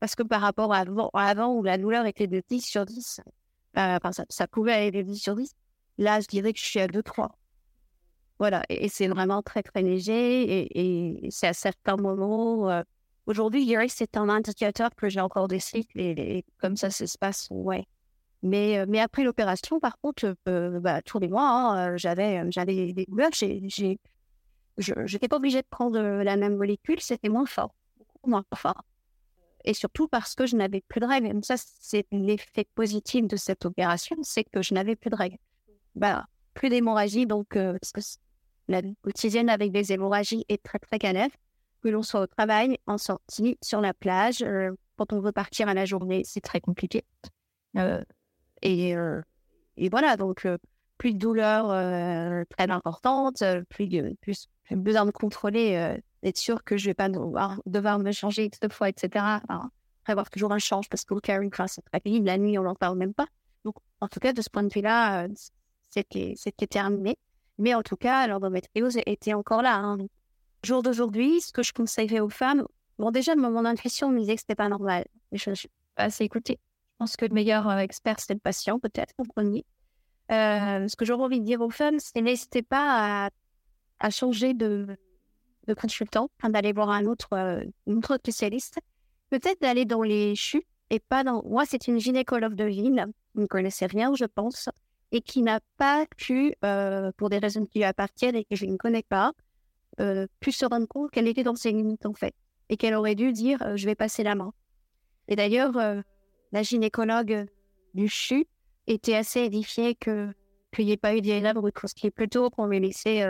parce 0.00 0.14
que 0.14 0.22
par 0.22 0.40
rapport 0.40 0.72
à 0.72 0.84
avant, 1.14 1.54
où 1.54 1.62
la 1.62 1.78
douleur 1.78 2.06
était 2.06 2.26
de 2.26 2.42
10 2.48 2.60
sur 2.60 2.84
10, 2.84 3.20
euh, 3.76 3.96
enfin, 3.96 4.10
ça, 4.28 4.46
pouvait 4.46 4.72
aller 4.72 4.90
de 4.90 5.02
10 5.02 5.18
sur 5.18 5.34
10. 5.34 5.54
Là, 5.98 6.20
je 6.20 6.26
dirais 6.26 6.52
que 6.52 6.58
je 6.58 6.64
suis 6.64 6.80
à 6.80 6.86
2-3. 6.86 7.30
Voilà, 8.38 8.64
et, 8.68 8.88
c'est 8.88 9.06
vraiment 9.08 9.42
très, 9.42 9.62
très 9.62 9.82
léger. 9.82 10.68
Et, 10.76 11.30
c'est 11.30 11.48
à 11.48 11.52
certains 11.52 11.96
moments, 11.96 12.68
euh, 12.70 12.82
Aujourd'hui, 13.26 13.62
je 13.62 13.66
dirais 13.66 13.86
que 13.86 13.92
c'est 13.92 14.16
un 14.16 14.28
indicateur 14.28 14.90
que 14.94 15.08
j'ai 15.08 15.20
encore 15.20 15.48
des 15.48 15.60
cycles 15.60 15.98
et, 15.98 16.44
comme 16.58 16.76
ça, 16.76 16.90
ça 16.90 17.06
se 17.06 17.16
passe, 17.16 17.48
ouais. 17.50 17.86
Mais, 18.42 18.78
euh, 18.78 18.84
mais 18.86 19.00
après 19.00 19.24
l'opération, 19.24 19.80
par 19.80 19.98
contre, 19.98 20.36
euh, 20.48 20.78
bah, 20.80 21.00
tous 21.00 21.18
les 21.18 21.28
mois, 21.28 21.48
hein, 21.48 21.92
euh, 21.92 21.96
j'avais, 21.96 22.42
j'avais 22.50 22.92
des 22.92 23.06
douleurs. 23.06 23.30
J'ai, 23.32 23.62
j'ai, 23.66 23.98
je 24.76 24.92
n'étais 25.00 25.28
pas 25.28 25.36
obligée 25.36 25.62
de 25.62 25.66
prendre 25.66 25.98
la 25.98 26.36
même 26.36 26.56
molécule, 26.56 27.00
c'était 27.00 27.30
moins 27.30 27.46
fort, 27.46 27.74
beaucoup 27.96 28.28
moins 28.28 28.44
fort. 28.54 28.82
Et 29.64 29.72
surtout 29.72 30.08
parce 30.08 30.34
que 30.34 30.44
je 30.44 30.56
n'avais 30.56 30.82
plus 30.86 31.00
de 31.00 31.06
règles. 31.06 31.42
ça, 31.42 31.54
c'est 31.56 32.06
l'effet 32.12 32.66
positif 32.74 33.26
de 33.26 33.36
cette 33.36 33.64
opération, 33.64 34.16
c'est 34.20 34.44
que 34.44 34.60
je 34.60 34.74
n'avais 34.74 34.96
plus 34.96 35.08
de 35.08 35.16
règles. 35.16 35.38
Bah, 35.94 36.26
plus 36.52 36.68
d'hémorragie, 36.68 37.26
donc 37.26 37.46
parce 37.54 37.92
que 37.92 38.00
la 38.68 38.82
quotidienne 39.00 39.48
avec 39.48 39.72
des 39.72 39.92
hémorragies 39.92 40.44
est 40.50 40.62
très 40.62 40.78
très 40.78 40.98
galère 40.98 41.30
que 41.84 41.90
l'on 41.90 42.02
soit 42.02 42.22
au 42.22 42.26
travail, 42.26 42.78
en 42.86 42.96
sortie, 42.96 43.58
sur 43.62 43.80
la 43.80 43.92
plage. 43.92 44.42
Euh, 44.42 44.72
quand 44.96 45.12
on 45.12 45.20
veut 45.20 45.32
partir 45.32 45.68
à 45.68 45.74
la 45.74 45.84
journée, 45.84 46.22
c'est 46.24 46.40
très 46.40 46.60
compliqué. 46.60 47.04
Euh, 47.76 48.02
et, 48.62 48.96
euh, 48.96 49.20
et, 49.76 49.90
voilà, 49.90 50.16
donc 50.16 50.48
plus 50.96 51.12
de 51.12 51.18
douleurs 51.18 51.66
très 52.48 52.70
importantes, 52.70 53.42
plus, 53.68 54.48
besoin 54.70 55.04
de 55.04 55.10
contrôler, 55.10 55.98
d'être 56.22 56.38
sûr 56.38 56.64
que 56.64 56.76
je 56.78 56.84
ne 56.84 56.90
vais 56.90 56.94
pas 56.94 57.08
devoir, 57.08 57.98
me 57.98 58.12
changer 58.12 58.48
deux 58.62 58.68
fois, 58.70 58.88
etc. 58.88 59.40
Enfin, 59.42 59.70
prévoir 60.04 60.30
toujours 60.30 60.52
un 60.52 60.58
change 60.58 60.88
parce 60.88 61.04
qu'au 61.04 61.20
carry, 61.20 61.50
c'est 61.66 61.84
très 61.84 62.00
pénible. 62.00 62.26
La 62.26 62.38
nuit, 62.38 62.58
on 62.58 62.62
n'en 62.62 62.76
parle 62.76 62.96
même 62.96 63.12
pas. 63.12 63.26
Donc, 63.64 63.74
en 64.00 64.08
tout 64.08 64.20
cas, 64.20 64.32
de 64.32 64.40
ce 64.40 64.48
point 64.48 64.62
de 64.62 64.72
vue-là, 64.72 65.26
c'était 65.90 66.66
terminé. 66.70 67.18
Mais 67.58 67.74
en 67.74 67.82
tout 67.82 67.96
cas, 67.96 68.26
l'endométriose 68.26 68.98
était 69.04 69.34
encore 69.34 69.60
là. 69.60 69.76
Hein 69.76 69.98
jour 70.64 70.82
d'aujourd'hui, 70.82 71.40
ce 71.40 71.52
que 71.52 71.62
je 71.62 71.72
conseillerais 71.72 72.20
aux 72.20 72.28
femmes, 72.28 72.66
bon, 72.98 73.10
déjà, 73.10 73.34
mon 73.36 73.64
intuition 73.64 74.10
me 74.10 74.18
disait 74.20 74.34
que 74.34 74.40
c'était 74.40 74.54
pas 74.54 74.68
normal. 74.68 75.04
Je 75.32 75.50
ne 75.50 75.54
suis 75.54 75.70
pas 75.94 76.04
assez 76.04 76.24
écoutée. 76.24 76.58
Je 76.94 76.98
pense 76.98 77.16
que 77.16 77.24
le 77.24 77.34
meilleur 77.34 77.68
euh, 77.68 77.78
expert, 77.78 78.20
c'est 78.20 78.34
le 78.34 78.40
patient, 78.40 78.78
peut-être, 78.78 79.14
en 79.18 79.24
premier. 79.24 79.64
Euh, 80.30 80.88
ce 80.88 80.96
que 80.96 81.04
j'aurais 81.04 81.24
envie 81.24 81.40
de 81.40 81.44
dire 81.44 81.60
aux 81.60 81.70
femmes, 81.70 81.98
c'est 81.98 82.20
n'hésitez 82.20 82.62
pas 82.62 83.30
à, 84.00 84.10
changer 84.10 84.54
de, 84.54 84.86
consultant, 85.76 86.30
d'aller 86.42 86.72
voir 86.72 86.90
un 86.90 87.06
autre, 87.06 87.32
euh, 87.32 87.64
autre 87.86 88.16
spécialiste. 88.16 88.78
Peut-être 89.30 89.60
d'aller 89.60 89.84
dans 89.84 90.02
les 90.02 90.34
chutes 90.34 90.66
et 90.90 91.00
pas 91.00 91.24
dans. 91.24 91.42
Moi, 91.44 91.64
c'est 91.66 91.88
une 91.88 91.98
gynécologue 91.98 92.54
de 92.54 92.64
ville, 92.64 93.06
qui 93.32 93.40
ne 93.40 93.46
connaissait 93.46 93.86
rien, 93.86 94.14
je 94.14 94.26
pense, 94.26 94.68
et 95.10 95.20
qui 95.20 95.42
n'a 95.42 95.60
pas 95.78 96.06
pu, 96.16 96.54
pour 97.16 97.30
des 97.30 97.38
raisons 97.38 97.66
qui 97.66 97.78
lui 97.78 97.84
appartiennent 97.84 98.36
et 98.36 98.44
que 98.44 98.54
je 98.54 98.66
ne 98.66 98.76
connais 98.76 99.02
pas, 99.02 99.32
euh, 100.00 100.26
pu 100.40 100.50
se 100.50 100.66
rendre 100.66 100.86
compte 100.86 101.10
qu'elle 101.10 101.28
était 101.28 101.44
dans 101.44 101.54
ses 101.54 101.70
limites, 101.72 102.06
en 102.06 102.14
fait, 102.14 102.34
et 102.68 102.76
qu'elle 102.76 102.94
aurait 102.94 103.14
dû 103.14 103.32
dire 103.32 103.62
euh, 103.62 103.76
je 103.76 103.86
vais 103.86 103.94
passer 103.94 104.22
la 104.22 104.34
main. 104.34 104.52
Et 105.28 105.36
d'ailleurs, 105.36 105.76
euh, 105.76 106.00
la 106.52 106.62
gynécologue 106.62 107.46
du 107.94 108.08
CHU 108.08 108.46
était 108.86 109.14
assez 109.14 109.40
édifiée 109.40 109.94
qu'il 109.94 110.34
n'y 110.78 110.92
ait 110.92 110.96
pas 110.96 111.16
eu 111.16 111.20
d'ILM 111.20 111.60
qui 111.94 112.06
est 112.08 112.10
plutôt 112.10 112.50
qu'on 112.50 112.66
lui 112.66 112.80
laissait 112.80 113.24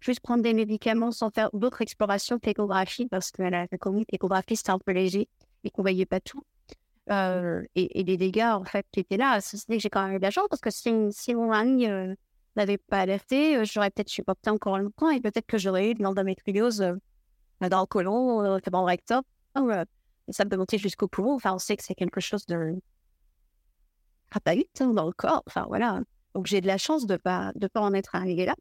juste 0.00 0.20
prendre 0.20 0.42
des 0.42 0.54
médicaments 0.54 1.12
sans 1.12 1.30
faire 1.30 1.50
d'autres 1.52 1.82
explorations 1.82 2.38
d'échographie, 2.42 3.06
parce 3.06 3.30
qu'elle 3.30 3.54
a 3.54 3.68
connu 3.78 4.04
que 4.04 4.12
l'échographie 4.12 4.56
c'était 4.56 4.70
un 4.70 4.78
peu 4.78 4.92
léger 4.92 5.28
et 5.62 5.70
qu'on 5.70 5.82
ne 5.82 5.84
voyait 5.84 6.06
pas 6.06 6.20
tout. 6.20 6.42
et, 7.08 8.02
les 8.02 8.16
dégâts, 8.16 8.52
en 8.52 8.64
fait, 8.64 8.86
qui 8.90 9.00
étaient 9.00 9.18
là, 9.18 9.40
c'est 9.40 9.64
que 9.66 9.78
j'ai 9.78 9.90
quand 9.90 10.06
même 10.06 10.16
eu 10.16 10.18
de 10.18 10.22
la 10.22 10.30
chance, 10.30 10.48
parce 10.48 10.62
que 10.62 10.70
si, 10.70 10.90
si 11.10 11.34
mon 11.34 11.52
n'avait 12.56 12.78
pas 12.78 12.98
alerté, 12.98 13.56
euh, 13.56 13.64
j'aurais 13.64 13.90
peut-être 13.90 14.08
supporté 14.08 14.50
encore 14.50 14.78
longtemps 14.78 15.10
et 15.10 15.20
peut-être 15.20 15.46
que 15.46 15.58
j'aurais 15.58 15.90
eu 15.90 15.94
de 15.94 16.02
l'endométriose 16.02 16.82
euh, 16.82 17.68
dans 17.68 17.80
le 17.80 17.86
côlon, 17.86 18.42
euh, 18.42 18.58
dans 18.70 18.80
le 18.80 18.86
rectum, 18.86 19.22
ça 20.30 20.44
peut 20.44 20.56
monter 20.56 20.78
jusqu'au 20.78 21.08
poumon. 21.08 21.34
Enfin, 21.34 21.54
on 21.54 21.58
sait 21.58 21.76
que 21.76 21.84
c'est 21.84 21.94
quelque 21.94 22.20
chose 22.20 22.46
de 22.46 22.78
rapide 24.32 24.66
hein, 24.80 24.92
dans 24.94 25.06
le 25.06 25.12
corps. 25.12 25.42
Enfin, 25.46 25.64
voilà. 25.68 26.00
Donc, 26.34 26.46
j'ai 26.46 26.60
de 26.60 26.66
la 26.66 26.78
chance 26.78 27.06
de 27.06 27.14
ne 27.14 27.18
pas, 27.18 27.52
de 27.56 27.66
pas 27.66 27.80
en 27.80 27.92
être 27.92 28.14
arrivé 28.14 28.46
là. 28.46 28.54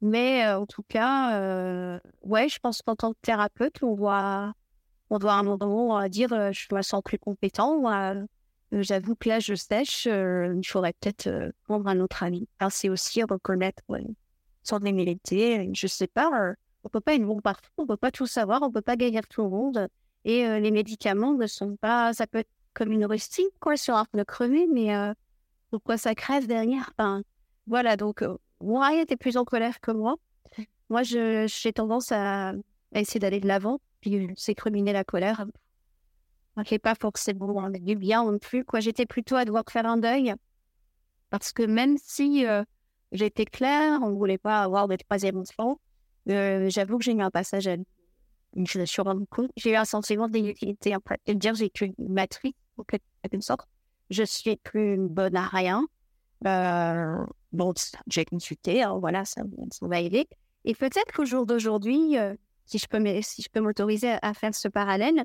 Mais 0.00 0.48
en 0.48 0.66
tout 0.66 0.82
cas, 0.82 2.00
ouais, 2.22 2.48
je 2.48 2.58
pense 2.58 2.82
qu'en 2.82 2.96
tant 2.96 3.12
que 3.12 3.18
thérapeute, 3.22 3.82
on 3.82 3.94
doit, 3.94 4.52
on 5.10 5.18
doit 5.18 5.34
à 5.34 5.36
un 5.36 5.42
moment 5.44 6.08
dire 6.08 6.30
je 6.52 6.74
me 6.74 6.82
sens 6.82 7.02
plus 7.04 7.18
compétent, 7.18 7.88
euh, 7.92 8.24
j'avoue 8.72 9.14
que 9.14 9.28
là, 9.28 9.38
je 9.40 9.54
sèche, 9.54 10.06
euh, 10.06 10.54
il 10.56 10.66
faudrait 10.66 10.94
peut-être 10.94 11.26
euh, 11.26 11.50
prendre 11.64 11.86
un 11.86 12.00
autre 12.00 12.22
avis. 12.22 12.48
c'est 12.70 12.88
aussi 12.88 13.22
reconnaître 13.22 13.82
son 14.62 14.78
humilité. 14.80 15.68
Je 15.74 15.86
sais 15.86 16.06
pas, 16.06 16.30
on 16.84 16.88
peut 16.88 17.00
pas 17.00 17.14
être 17.14 17.24
bon 17.24 17.40
partout, 17.40 17.70
on 17.76 17.86
peut 17.86 17.96
pas 17.96 18.10
tout 18.10 18.26
savoir, 18.26 18.62
on 18.62 18.70
peut 18.70 18.80
pas 18.80 18.96
gagner 18.96 19.20
tout 19.28 19.42
le 19.42 19.50
monde. 19.50 19.88
Et 20.24 20.46
les 20.60 20.70
médicaments 20.70 21.34
ne 21.34 21.46
sont 21.48 21.76
pas, 21.76 22.12
ça 22.12 22.28
peut 22.28 22.38
être 22.38 22.50
comme 22.74 22.92
une 22.92 23.04
rustine, 23.04 23.48
quoi, 23.60 23.76
sur 23.76 23.96
un 23.96 24.04
pneu 24.04 24.24
crevé, 24.24 24.68
mais 24.72 24.90
pourquoi 25.70 25.98
ça 25.98 26.14
crève 26.14 26.46
derrière 26.46 26.90
enfin, 26.96 27.22
Voilà, 27.66 27.96
donc 27.96 28.24
moi, 28.60 28.94
était 28.94 29.16
plus 29.16 29.36
en 29.36 29.44
colère 29.44 29.80
que 29.80 29.90
moi. 29.90 30.16
Moi, 30.88 31.02
j'ai 31.02 31.72
tendance 31.74 32.12
à, 32.12 32.52
essayer 32.94 33.18
d'aller 33.18 33.40
de 33.40 33.48
l'avant, 33.48 33.80
puis 34.00 34.28
s'écriminer 34.36 34.92
la 34.92 35.04
colère 35.04 35.44
fait 36.64 36.78
pas 36.78 36.94
forcément 36.94 37.70
du 37.70 37.96
bien 37.96 38.24
non 38.24 38.38
plus. 38.38 38.64
Quoi. 38.64 38.80
J'étais 38.80 39.06
plutôt 39.06 39.36
à 39.36 39.44
devoir 39.44 39.64
faire 39.70 39.86
un 39.86 39.96
deuil. 39.96 40.34
Parce 41.30 41.52
que 41.52 41.62
même 41.62 41.96
si 41.98 42.46
euh, 42.46 42.62
j'étais 43.10 43.46
claire, 43.46 44.00
on 44.02 44.10
ne 44.10 44.14
voulait 44.14 44.38
pas 44.38 44.62
avoir 44.62 44.86
de 44.86 44.96
troisième 44.96 45.38
enfant, 45.38 45.80
euh, 46.28 46.68
j'avoue 46.68 46.98
que 46.98 47.04
j'ai 47.04 47.12
eu 47.12 47.22
un 47.22 47.30
passage 47.30 47.66
à 47.66 47.76
je 48.54 48.84
suis 48.84 49.00
rendu 49.00 49.26
compte, 49.26 49.50
j'ai 49.56 49.72
eu 49.72 49.76
un 49.76 49.86
sentiment 49.86 50.28
d'inutilité. 50.28 50.92
Après, 50.92 51.18
dire 51.26 51.54
j'ai 51.54 51.72
une 51.80 51.94
matrice, 52.12 52.52
en 52.76 52.84
quelque 52.84 53.40
sorte. 53.40 53.66
Je 54.10 54.24
suis 54.24 54.56
plus 54.56 54.98
bonne 54.98 55.36
à 55.36 55.46
rien. 55.46 55.86
Euh, 56.46 57.24
bon, 57.52 57.72
j'ai 58.08 58.26
consulté, 58.26 58.82
hein, 58.82 58.98
voilà, 58.98 59.24
ça, 59.24 59.40
va 59.80 60.00
aider. 60.00 60.28
Et 60.66 60.74
peut-être 60.74 61.12
qu'au 61.14 61.24
jour 61.24 61.46
d'aujourd'hui, 61.46 62.16
peux 62.90 63.22
si 63.22 63.42
je 63.42 63.48
peux 63.50 63.60
m'autoriser 63.60 64.16
à, 64.20 64.34
faire 64.34 64.54
ce 64.54 64.68
parallèle, 64.68 65.24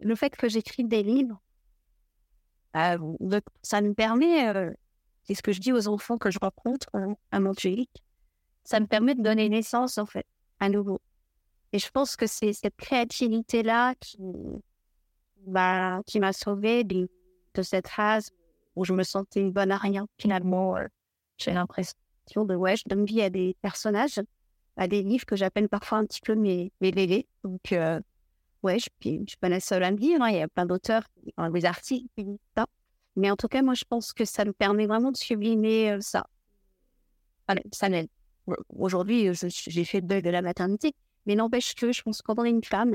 le 0.00 0.14
fait 0.14 0.36
que 0.36 0.48
j'écrive 0.48 0.88
des 0.88 1.02
livres, 1.02 1.40
ça 2.72 3.80
me 3.80 3.92
permet, 3.92 4.74
c'est 5.24 5.34
ce 5.34 5.42
que 5.42 5.52
je 5.52 5.60
dis 5.60 5.72
aux 5.72 5.88
enfants 5.88 6.18
que 6.18 6.30
je 6.30 6.38
rencontre 6.38 6.88
à 7.30 7.40
Montjuic, 7.40 7.90
ça 8.64 8.80
me 8.80 8.86
permet 8.86 9.14
de 9.14 9.22
donner 9.22 9.48
naissance, 9.48 9.98
en 9.98 10.06
fait, 10.06 10.26
à 10.60 10.68
nouveau. 10.68 11.00
Et 11.72 11.78
je 11.78 11.90
pense 11.90 12.16
que 12.16 12.26
c'est 12.26 12.52
cette 12.52 12.76
créativité-là 12.76 13.94
qui, 13.96 14.18
bah, 15.46 16.02
m'a 16.16 16.32
sauvée 16.32 16.84
de, 16.84 17.08
cette 17.62 17.88
phase 17.88 18.30
où 18.76 18.84
je 18.84 18.92
me 18.92 19.02
sentais 19.02 19.40
une 19.40 19.50
bonne 19.50 19.72
à 19.72 19.78
rien. 19.78 20.06
Finalement, 20.18 20.76
euh, 20.76 20.86
j'ai 21.38 21.52
l'impression 21.52 21.96
de, 22.36 22.54
ouais, 22.54 22.76
je 22.76 22.84
donne 22.86 23.04
vie 23.04 23.22
à 23.22 23.30
des 23.30 23.56
personnages, 23.62 24.20
à 24.76 24.86
des 24.86 25.02
livres 25.02 25.26
que 25.26 25.34
j'appelle 25.34 25.68
parfois 25.68 25.98
un 25.98 26.06
petit 26.06 26.20
peu 26.20 26.36
mes, 26.36 26.70
mes 26.80 26.92
bébés. 26.92 27.26
Donc, 27.42 27.72
euh, 27.72 28.00
ouais, 28.62 28.78
je 28.78 28.88
ne 29.08 29.26
suis 29.26 29.36
pas 29.38 29.48
la 29.48 29.60
seule. 29.60 29.82
Hein. 29.84 29.96
Il 30.00 30.36
y 30.36 30.42
a 30.42 30.48
plein 30.48 30.66
d'auteurs, 30.66 31.04
des 31.52 31.64
artistes, 31.64 32.06
mais 33.16 33.30
en 33.30 33.36
tout 33.36 33.48
cas, 33.48 33.62
moi, 33.62 33.74
je 33.74 33.84
pense 33.84 34.12
que 34.12 34.24
ça 34.24 34.44
me 34.44 34.52
permet 34.52 34.86
vraiment 34.86 35.10
de 35.10 35.16
sublimer 35.16 35.90
euh, 35.90 36.00
ça. 36.00 36.26
Allez, 37.48 37.64
ça. 37.72 37.88
Aujourd'hui, 38.76 39.30
j'ai 39.34 39.84
fait 39.84 40.00
le 40.00 40.06
deuil 40.06 40.22
de 40.22 40.30
la 40.30 40.40
maternité, 40.40 40.94
mais 41.26 41.34
n'empêche 41.34 41.74
que 41.74 41.90
je 41.92 42.02
pense 42.02 42.22
que 42.22 42.26
quand 42.26 42.38
on 42.38 42.44
est 42.44 42.50
une 42.50 42.64
femme, 42.64 42.94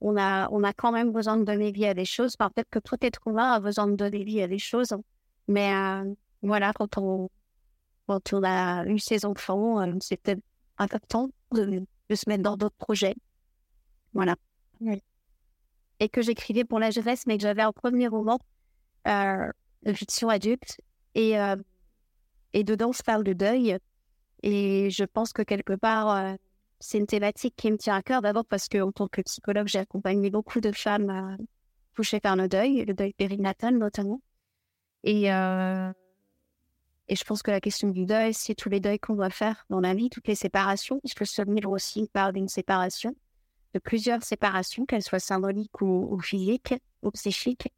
on 0.00 0.16
a, 0.16 0.48
on 0.50 0.64
a 0.64 0.72
quand 0.72 0.90
même 0.90 1.12
besoin 1.12 1.36
de 1.36 1.44
donner 1.44 1.70
vie 1.70 1.86
à 1.86 1.94
des 1.94 2.04
choses. 2.04 2.36
Peut-être 2.36 2.68
que 2.68 2.80
tout 2.80 2.96
être 3.00 3.20
humain 3.28 3.52
a 3.52 3.60
besoin 3.60 3.86
de 3.86 3.94
donner 3.94 4.24
vie 4.24 4.42
à 4.42 4.48
des 4.48 4.58
choses. 4.58 4.92
Mais 5.46 5.72
euh, 5.72 6.12
voilà, 6.42 6.72
quand 6.72 6.98
on, 6.98 7.30
quand 8.06 8.32
on 8.32 8.42
a 8.42 8.84
eu 8.86 8.98
ses 8.98 9.24
enfants, 9.24 9.80
euh, 9.80 9.94
c'était 10.00 10.36
important 10.78 11.30
de, 11.52 11.84
de, 12.08 12.14
se 12.14 12.28
mettre 12.28 12.42
dans 12.42 12.56
d'autres 12.56 12.76
projets. 12.76 13.14
Voilà. 14.14 14.34
Et 16.00 16.08
que 16.08 16.22
j'écrivais 16.22 16.64
pour 16.64 16.78
la 16.78 16.90
jeunesse, 16.90 17.26
mais 17.26 17.36
que 17.36 17.42
j'avais 17.42 17.62
un 17.62 17.72
premier 17.72 18.08
roman 18.08 18.38
euh, 19.06 19.50
fiction 19.94 20.28
adulte. 20.28 20.80
Et, 21.14 21.38
euh, 21.38 21.56
et 22.52 22.64
dedans, 22.64 22.92
je 22.92 23.02
parle 23.02 23.24
de 23.24 23.32
deuil. 23.32 23.78
Et 24.42 24.90
je 24.90 25.04
pense 25.04 25.32
que 25.32 25.42
quelque 25.42 25.74
part, 25.74 26.36
c'est 26.78 26.96
une 26.96 27.06
thématique 27.06 27.54
qui 27.56 27.70
me 27.70 27.76
tient 27.76 27.94
à 27.94 28.02
cœur. 28.02 28.22
D'abord 28.22 28.46
parce 28.46 28.68
qu'en 28.68 28.90
tant 28.90 29.08
que 29.08 29.20
psychologue, 29.20 29.68
j'ai 29.68 29.80
accompagné 29.80 30.30
beaucoup 30.30 30.60
de 30.60 30.72
femmes 30.72 31.36
touchées 31.94 32.20
par 32.20 32.36
le 32.36 32.48
deuil, 32.48 32.84
le 32.86 32.94
deuil 32.94 33.12
périnatal 33.12 33.76
notamment. 33.76 34.20
Et, 35.04 35.32
euh, 35.32 35.92
et 37.08 37.16
je 37.16 37.24
pense 37.24 37.42
que 37.42 37.50
la 37.50 37.60
question 37.60 37.88
du 37.88 38.06
deuil, 38.06 38.34
c'est 38.34 38.54
tous 38.54 38.68
les 38.68 38.80
deuils 38.80 38.98
qu'on 38.98 39.14
doit 39.14 39.30
faire 39.30 39.66
dans 39.70 39.80
la 39.80 39.94
vie, 39.94 40.10
toutes 40.10 40.28
les 40.28 40.34
séparations, 40.34 40.98
puisque 41.00 41.26
ce 41.26 41.42
livre 41.42 41.70
aussi 41.70 42.08
parle 42.12 42.34
d'une 42.34 42.48
séparation, 42.48 43.14
de 43.74 43.78
plusieurs 43.78 44.22
séparations, 44.22 44.86
qu'elles 44.86 45.02
soient 45.02 45.18
symboliques 45.18 45.80
ou, 45.80 46.18
physiques 46.20 46.74
ou 47.02 47.10
psychiques. 47.10 47.72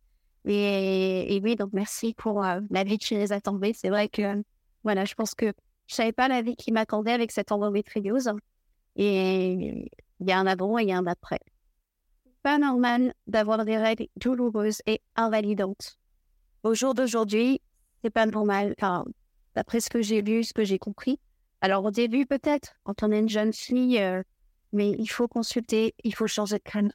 Et, 0.45 1.41
oui, 1.43 1.57
donc 1.57 1.71
merci 1.73 2.15
pour 2.15 2.45
euh, 2.45 2.61
la 2.71 2.85
vie 2.85 2.99
qui 2.99 3.15
les 3.15 3.33
attendait. 3.33 3.73
C'est 3.75 3.91
vrai 3.91 4.09
que, 4.09 4.43
voilà, 4.83 5.05
je 5.05 5.15
pense 5.15 5.35
que 5.35 5.53
je 5.87 5.95
savais 5.95 6.13
pas 6.13 6.29
la 6.29 6.43
vie 6.43 6.57
qui 6.57 6.73
m'attendait 6.73 7.13
avec 7.13 7.31
cette 7.31 7.53
endométriose. 7.53 8.33
Et 8.97 9.91
il 10.21 10.29
y 10.29 10.33
a 10.33 10.39
un 10.39 10.47
avant 10.47 10.79
et 10.79 10.83
il 10.83 10.89
y 10.89 10.93
a 10.93 10.99
un 10.99 11.07
après. 11.07 11.41
Pas 12.43 12.59
normal 12.59 13.15
d'avoir 13.27 13.65
des 13.65 13.77
règles 13.77 14.07
douloureuses 14.17 14.83
et 14.87 15.01
invalidantes. 15.15 15.99
Au 16.63 16.75
jour 16.75 16.95
d'aujourd'hui, 16.95 17.61
c'est 18.03 18.11
pas 18.11 18.27
normal. 18.27 18.75
Enfin, 18.79 19.05
d'après 19.55 19.81
ce 19.81 19.91
que 19.91 20.03
j'ai 20.03 20.23
lu, 20.23 20.45
ce 20.45 20.53
que 20.53 20.65
j'ai 20.65 20.79
compris. 20.79 21.21
Alors 21.61 21.85
au 21.85 21.91
début 21.91 22.27
peut-être, 22.27 22.75
quand 22.83 23.03
on 23.03 23.13
est 23.13 23.21
une 23.21 23.29
jeune 23.29 23.53
fille, 23.53 23.99
euh, 24.01 24.23
mais 24.73 24.91
il 24.91 25.09
faut 25.09 25.29
consulter, 25.29 25.95
il 26.05 26.14
faut 26.14 26.26
changer 26.26 26.57
de 26.57 26.62
crâne, 26.62 26.93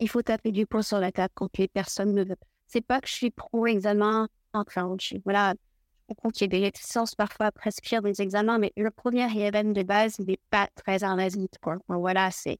il 0.00 0.08
faut 0.08 0.22
taper 0.22 0.52
du 0.52 0.66
poing 0.66 0.82
sur 0.82 0.98
la 1.00 1.12
table 1.12 1.32
quand 1.34 1.56
les 1.58 1.68
personnes 1.68 2.14
ne 2.14 2.24
veulent. 2.24 2.36
C'est 2.66 2.80
pas 2.80 3.00
que 3.00 3.08
je 3.08 3.14
suis 3.14 3.30
pro-examen, 3.30 4.28
enfin, 4.52 4.94
je, 5.00 5.16
voilà, 5.24 5.54
je 5.54 6.14
comprends 6.14 6.30
qu'il 6.30 6.42
y 6.42 6.44
ait 6.44 6.60
des 6.60 6.64
réticences 6.64 7.14
parfois 7.14 7.46
à 7.46 7.52
prescrire 7.52 8.02
des 8.02 8.22
examens, 8.22 8.58
mais 8.58 8.72
le 8.76 8.90
premier 8.90 9.26
IRM 9.30 9.72
de 9.72 9.82
base 9.82 10.18
n'est 10.20 10.40
pas 10.50 10.68
très 10.74 11.04
invasif. 11.04 11.50
Quoi. 11.62 11.78
voilà, 11.88 12.30
c'est, 12.30 12.58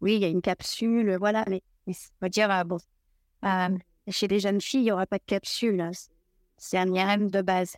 oui, 0.00 0.16
il 0.16 0.22
y 0.22 0.24
a 0.24 0.28
une 0.28 0.42
capsule, 0.42 1.16
voilà, 1.18 1.44
mais, 1.48 1.62
on 1.86 1.92
va 2.20 2.28
dire, 2.28 2.50
ah, 2.50 2.64
bon, 2.64 2.78
euh, 3.44 3.78
chez 4.08 4.28
les 4.28 4.40
jeunes 4.40 4.60
filles, 4.60 4.80
il 4.80 4.84
n'y 4.84 4.92
aura 4.92 5.06
pas 5.06 5.18
de 5.18 5.24
capsule. 5.24 5.80
Hein. 5.80 5.92
C'est 6.56 6.78
un 6.78 6.92
IRM 6.92 7.30
de 7.30 7.42
base. 7.42 7.76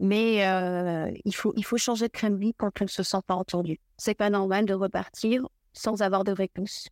Mais 0.00 0.46
euh, 0.46 1.10
il, 1.24 1.34
faut, 1.34 1.52
il 1.56 1.64
faut 1.64 1.76
changer 1.76 2.06
de 2.06 2.12
crème 2.12 2.36
vie 2.36 2.54
quand 2.54 2.80
on 2.80 2.84
ne 2.84 2.88
se 2.88 3.02
sent 3.02 3.20
pas 3.26 3.34
entendu. 3.34 3.80
C'est 3.96 4.14
pas 4.14 4.30
normal 4.30 4.64
de 4.64 4.74
repartir 4.74 5.46
sans 5.72 6.02
avoir 6.02 6.24
de 6.24 6.32
réponse. 6.32 6.88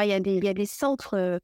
Il 0.00 0.06
y, 0.06 0.12
a 0.12 0.20
des, 0.20 0.38
y 0.38 0.48
a 0.48 0.54
des 0.54 0.66
centres, 0.66 1.14
euh, 1.14 1.38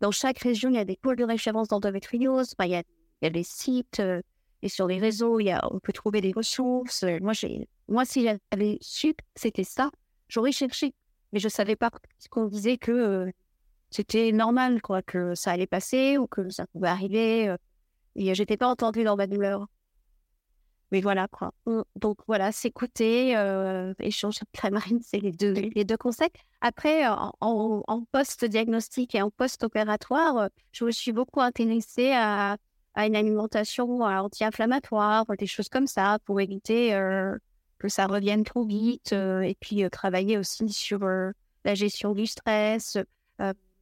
dans 0.00 0.10
chaque 0.10 0.38
région, 0.40 0.68
il 0.70 0.74
y 0.74 0.78
a 0.78 0.84
des 0.84 0.96
pôles 0.96 1.16
de 1.16 1.24
référence 1.24 1.68
d'endométriose. 1.68 2.54
Il 2.58 2.70
y, 2.70 2.74
a, 2.74 2.82
y 3.22 3.26
a 3.26 3.30
des 3.30 3.44
sites 3.44 4.00
euh, 4.00 4.20
et 4.62 4.68
sur 4.68 4.86
les 4.86 4.98
réseaux, 4.98 5.38
y 5.38 5.50
a, 5.50 5.60
on 5.70 5.78
peut 5.78 5.92
trouver 5.92 6.20
des 6.20 6.32
ressources. 6.32 7.04
Moi, 7.20 7.32
moi 7.88 8.04
si 8.04 8.24
j'avais 8.24 8.78
su 8.80 9.14
que 9.14 9.24
c'était 9.36 9.64
ça, 9.64 9.90
j'aurais 10.28 10.52
cherché. 10.52 10.92
Mais 11.32 11.38
je 11.38 11.46
ne 11.46 11.50
savais 11.50 11.76
pas 11.76 11.90
qu'on 12.30 12.46
disait 12.46 12.76
que 12.76 13.32
c'était 13.90 14.32
normal, 14.32 14.82
quoi, 14.82 15.00
que 15.02 15.34
ça 15.34 15.52
allait 15.52 15.68
passer 15.68 16.18
ou 16.18 16.26
que 16.26 16.50
ça 16.50 16.66
pouvait 16.66 16.88
arriver. 16.88 17.54
Et 18.16 18.34
j'étais 18.34 18.56
pas 18.56 18.66
entendue 18.66 19.04
dans 19.04 19.16
ma 19.16 19.28
douleur. 19.28 19.66
Mais 20.92 21.00
voilà, 21.00 21.28
quoi. 21.28 21.52
Donc 21.96 22.18
voilà, 22.26 22.50
s'écouter, 22.50 23.36
euh, 23.36 23.94
échanger 24.00 24.40
très 24.52 24.70
marine, 24.70 25.00
c'est 25.02 25.20
les 25.20 25.32
deux, 25.32 25.52
les 25.52 25.84
deux 25.84 25.96
conseils. 25.96 26.30
Après, 26.60 27.06
en, 27.06 27.32
en 27.40 28.04
post-diagnostic 28.10 29.14
et 29.14 29.22
en 29.22 29.30
post-opératoire, 29.30 30.48
je 30.72 30.84
me 30.84 30.90
suis 30.90 31.12
beaucoup 31.12 31.40
intéressée 31.40 32.10
à, 32.12 32.56
à 32.94 33.06
une 33.06 33.14
alimentation 33.14 34.00
anti-inflammatoire, 34.00 35.26
des 35.38 35.46
choses 35.46 35.68
comme 35.68 35.86
ça, 35.86 36.18
pour 36.24 36.40
éviter 36.40 36.90
que 37.78 37.88
ça 37.88 38.06
revienne 38.06 38.44
trop 38.44 38.64
vite. 38.66 39.12
et 39.12 39.56
puis 39.60 39.88
travailler 39.90 40.38
aussi 40.38 40.68
sur 40.70 41.00
la 41.00 41.74
gestion 41.74 42.14
du 42.14 42.26
stress, 42.26 42.98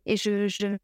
et 0.05 0.17
je, 0.17 0.77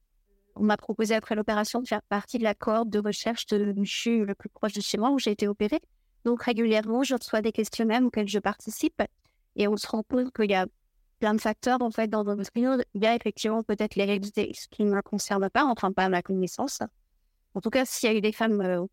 on 0.56 0.62
m'a 0.62 0.76
proposé 0.76 1.14
après 1.14 1.34
l'opération 1.34 1.80
de 1.80 1.88
faire 1.88 2.02
partie 2.02 2.38
de 2.38 2.44
la 2.44 2.54
cohorte 2.54 2.90
de 2.90 2.98
recherche 2.98 3.46
de 3.46 3.74
CHU 3.84 4.24
le 4.24 4.34
plus 4.34 4.48
proche 4.48 4.72
de 4.72 4.80
chez 4.80 4.98
moi 4.98 5.10
où 5.10 5.18
j'ai 5.18 5.30
été 5.32 5.48
opérée. 5.48 5.80
Donc 6.24 6.42
régulièrement, 6.42 7.02
je 7.02 7.14
reçois 7.14 7.42
des 7.42 7.52
questionnaires 7.52 8.02
auxquels 8.02 8.28
je 8.28 8.38
participe 8.38 9.02
et 9.56 9.68
on 9.68 9.76
se 9.76 9.86
rend 9.86 10.02
compte 10.02 10.32
qu'il 10.32 10.50
y 10.50 10.54
a 10.54 10.66
plein 11.18 11.34
de 11.34 11.40
facteurs 11.40 11.80
en 11.82 11.90
fait 11.90 12.08
dans 12.08 12.24
notre 12.24 12.48
opinion. 12.48 12.78
Il 12.94 13.02
y 13.02 13.06
a 13.06 13.14
effectivement 13.14 13.62
peut-être 13.62 13.94
l'hérédité, 13.94 14.52
ce 14.54 14.68
qui 14.68 14.84
ne 14.84 14.94
me 14.94 15.02
concerne 15.02 15.48
pas, 15.50 15.64
enfin 15.64 15.92
pas 15.92 16.08
ma 16.08 16.22
connaissance. 16.22 16.80
En 17.54 17.60
tout 17.60 17.70
cas, 17.70 17.84
s'il 17.84 18.10
y 18.10 18.12
a 18.12 18.16
eu 18.16 18.20
des 18.20 18.32
femmes 18.32 18.60
euh, 18.60 18.84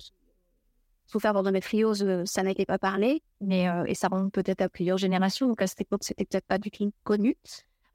souffert 1.08 1.34
d'endométriose, 1.34 2.04
euh, 2.04 2.24
ça 2.26 2.44
n'était 2.44 2.66
pas 2.66 2.78
parlé, 2.78 3.24
mais 3.40 3.68
euh, 3.68 3.86
et 3.86 3.96
ça 3.96 4.08
remonte 4.08 4.34
peut-être 4.34 4.62
à 4.62 4.70
plusieurs 4.70 4.98
générations. 4.98 5.48
Donc 5.48 5.62
à 5.62 5.68
cette 5.68 5.82
époque, 5.82 6.04
c'était 6.04 6.26
peut-être 6.26 6.46
pas 6.46 6.58
du 6.58 6.70
tout 6.70 6.92
connu. 7.04 7.36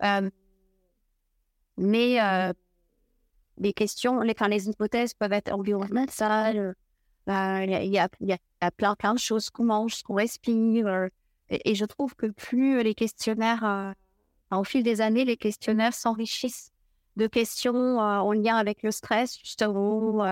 Euh, 0.03 0.29
mais 1.77 2.20
euh, 2.20 2.53
les 3.59 3.72
questions, 3.72 4.20
les, 4.20 4.35
enfin, 4.37 4.49
les 4.49 4.68
hypothèses 4.68 5.14
peuvent 5.14 5.33
être 5.33 5.53
environnementales. 5.53 6.75
Euh, 7.28 7.64
il 7.64 7.70
y, 7.70 7.98
a, 7.98 8.08
y, 8.20 8.32
a, 8.60 8.70
plein, 8.70 8.94
plein 8.94 9.14
de 9.14 9.18
choses 9.18 9.50
qu'on 9.50 9.64
mange, 9.64 10.02
qu'on 10.02 10.14
respire. 10.14 10.86
Euh, 10.86 11.08
et, 11.48 11.74
je 11.74 11.84
trouve 11.84 12.14
que 12.14 12.26
plus 12.26 12.82
les 12.82 12.94
questionnaires, 12.94 13.94
au 14.50 14.64
fil 14.64 14.82
des 14.82 15.00
années, 15.00 15.24
les 15.24 15.36
questionnaires 15.36 15.94
s'enrichissent 15.94 16.72
de 17.16 17.26
questions 17.26 17.98
en 17.98 18.32
lien 18.32 18.56
avec 18.56 18.82
le 18.82 18.90
stress, 18.90 19.38
justement, 19.38 20.24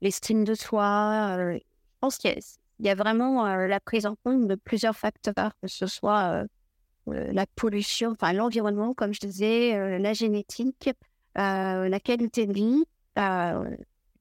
l'estime 0.00 0.44
de 0.44 0.54
soi. 0.54 1.36
je 1.54 1.60
pense 2.00 2.18
qu'il 2.18 2.32
y, 2.80 2.84
y, 2.84 2.88
a 2.88 2.94
vraiment 2.94 3.44
la 3.44 3.80
prise 3.80 4.06
en 4.06 4.14
compte 4.24 4.46
de 4.46 4.54
plusieurs 4.54 4.96
facteurs, 4.96 5.52
que 5.60 5.68
ce 5.68 5.86
soit 5.86 6.44
euh, 7.12 7.32
la 7.32 7.46
pollution, 7.46 8.10
enfin 8.10 8.32
l'environnement, 8.32 8.94
comme 8.94 9.12
je 9.12 9.20
disais, 9.20 9.74
euh, 9.74 9.98
la 9.98 10.12
génétique, 10.12 10.90
euh, 11.38 11.88
la 11.88 12.00
qualité 12.00 12.46
de 12.46 12.52
vie, 12.52 12.84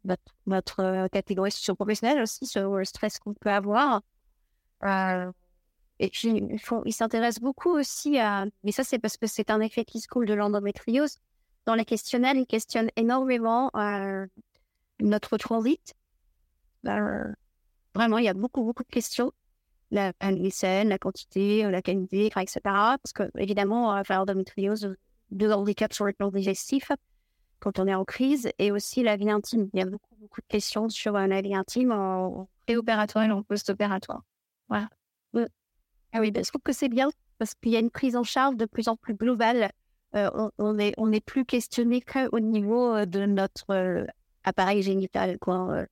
votre, 0.08 0.34
votre 0.46 1.08
catégorie 1.10 1.52
socio-professionnelle 1.52 2.22
aussi, 2.22 2.46
sur 2.46 2.78
le 2.78 2.86
stress 2.86 3.20
qu'on 3.20 3.34
peut 3.34 3.52
avoir. 3.52 4.02
et 6.00 6.10
puis, 6.10 6.30
ils, 6.30 6.60
ils 6.86 6.94
s'intéressent 6.94 7.42
beaucoup 7.42 7.72
aussi 7.72 8.18
à, 8.20 8.46
mais 8.64 8.72
ça 8.72 8.84
c'est 8.84 9.00
parce 9.00 9.18
que 9.18 9.28
c'est 9.28 9.52
un 9.52 9.62
effet 9.62 9.86
qui 9.86 10.00
se 10.00 10.08
coule 10.08 10.26
de 10.26 10.34
l'endométriose. 10.34 11.18
Dans 11.66 11.76
les 11.76 11.86
questionnaires, 11.86 12.36
ils 12.36 12.48
questionnent 12.48 12.92
énormément 12.96 13.72
notre 15.00 15.38
transit. 15.38 15.94
vraiment, 16.84 18.18
il 18.18 18.26
y 18.26 18.30
a 18.30 18.34
beaucoup, 18.34 18.64
beaucoup 18.64 18.84
de 18.84 18.90
questions 18.90 19.32
la 19.92 20.12
la 20.22 20.98
quantité, 20.98 21.66
euh, 21.66 21.72
la 21.72 21.82
qualité, 21.82 22.28
etc. 22.28 22.60
Parce 22.64 23.14
que, 23.14 23.32
évidemment, 23.38 23.96
euh, 23.96 24.02
l'endométriose, 24.10 24.96
deux 25.32 25.52
handicaps 25.52 25.96
sur 25.96 26.06
le 26.06 26.14
plan 26.14 26.30
digestif 26.30 26.92
quand 27.60 27.80
on 27.80 27.88
est 27.88 27.94
en 27.94 28.06
crise 28.06 28.50
et 28.60 28.72
aussi 28.72 29.04
la 29.04 29.18
vie 29.18 29.30
intime. 29.30 29.70
Il 29.74 29.80
y 29.80 29.84
a 29.84 29.86
beaucoup, 29.86 30.16
beaucoup 30.20 30.42
de 30.42 30.48
questions 30.48 30.90
sur 30.90 31.16
euh, 31.16 31.28
la 31.28 31.42
vie 31.42 31.56
intime 31.56 31.92
en 31.92 32.48
préopératoire 32.66 33.26
et 33.26 33.32
en 33.32 33.44
post-opératoire. 33.44 34.24
Voilà. 34.70 34.90
Ah 36.14 36.22
oui, 36.22 36.32
ben, 36.32 36.44
je 36.44 36.50
trouve 36.50 36.62
que 36.62 36.74
c'est 36.74 36.90
bien 36.90 37.10
parce 37.38 37.54
qu'il 37.54 37.72
y 37.72 37.76
a 37.76 37.80
une 37.80 37.92
prise 37.92 38.16
en 38.16 38.24
charge 38.24 38.56
de 38.56 38.66
plus 38.66 38.88
en 38.88 38.96
plus 38.96 39.14
globale. 39.14 39.70
on, 40.14 40.74
n'est 40.74 40.90
est, 40.90 40.94
on 40.98 41.12
est 41.12 41.24
plus 41.24 41.46
questionné 41.46 42.02
qu'au 42.02 42.40
niveau 42.40 43.06
de 43.06 43.26
notre 43.26 44.08
appareil 44.44 44.82
génital. 44.82 45.38
Quoi. 45.38 45.86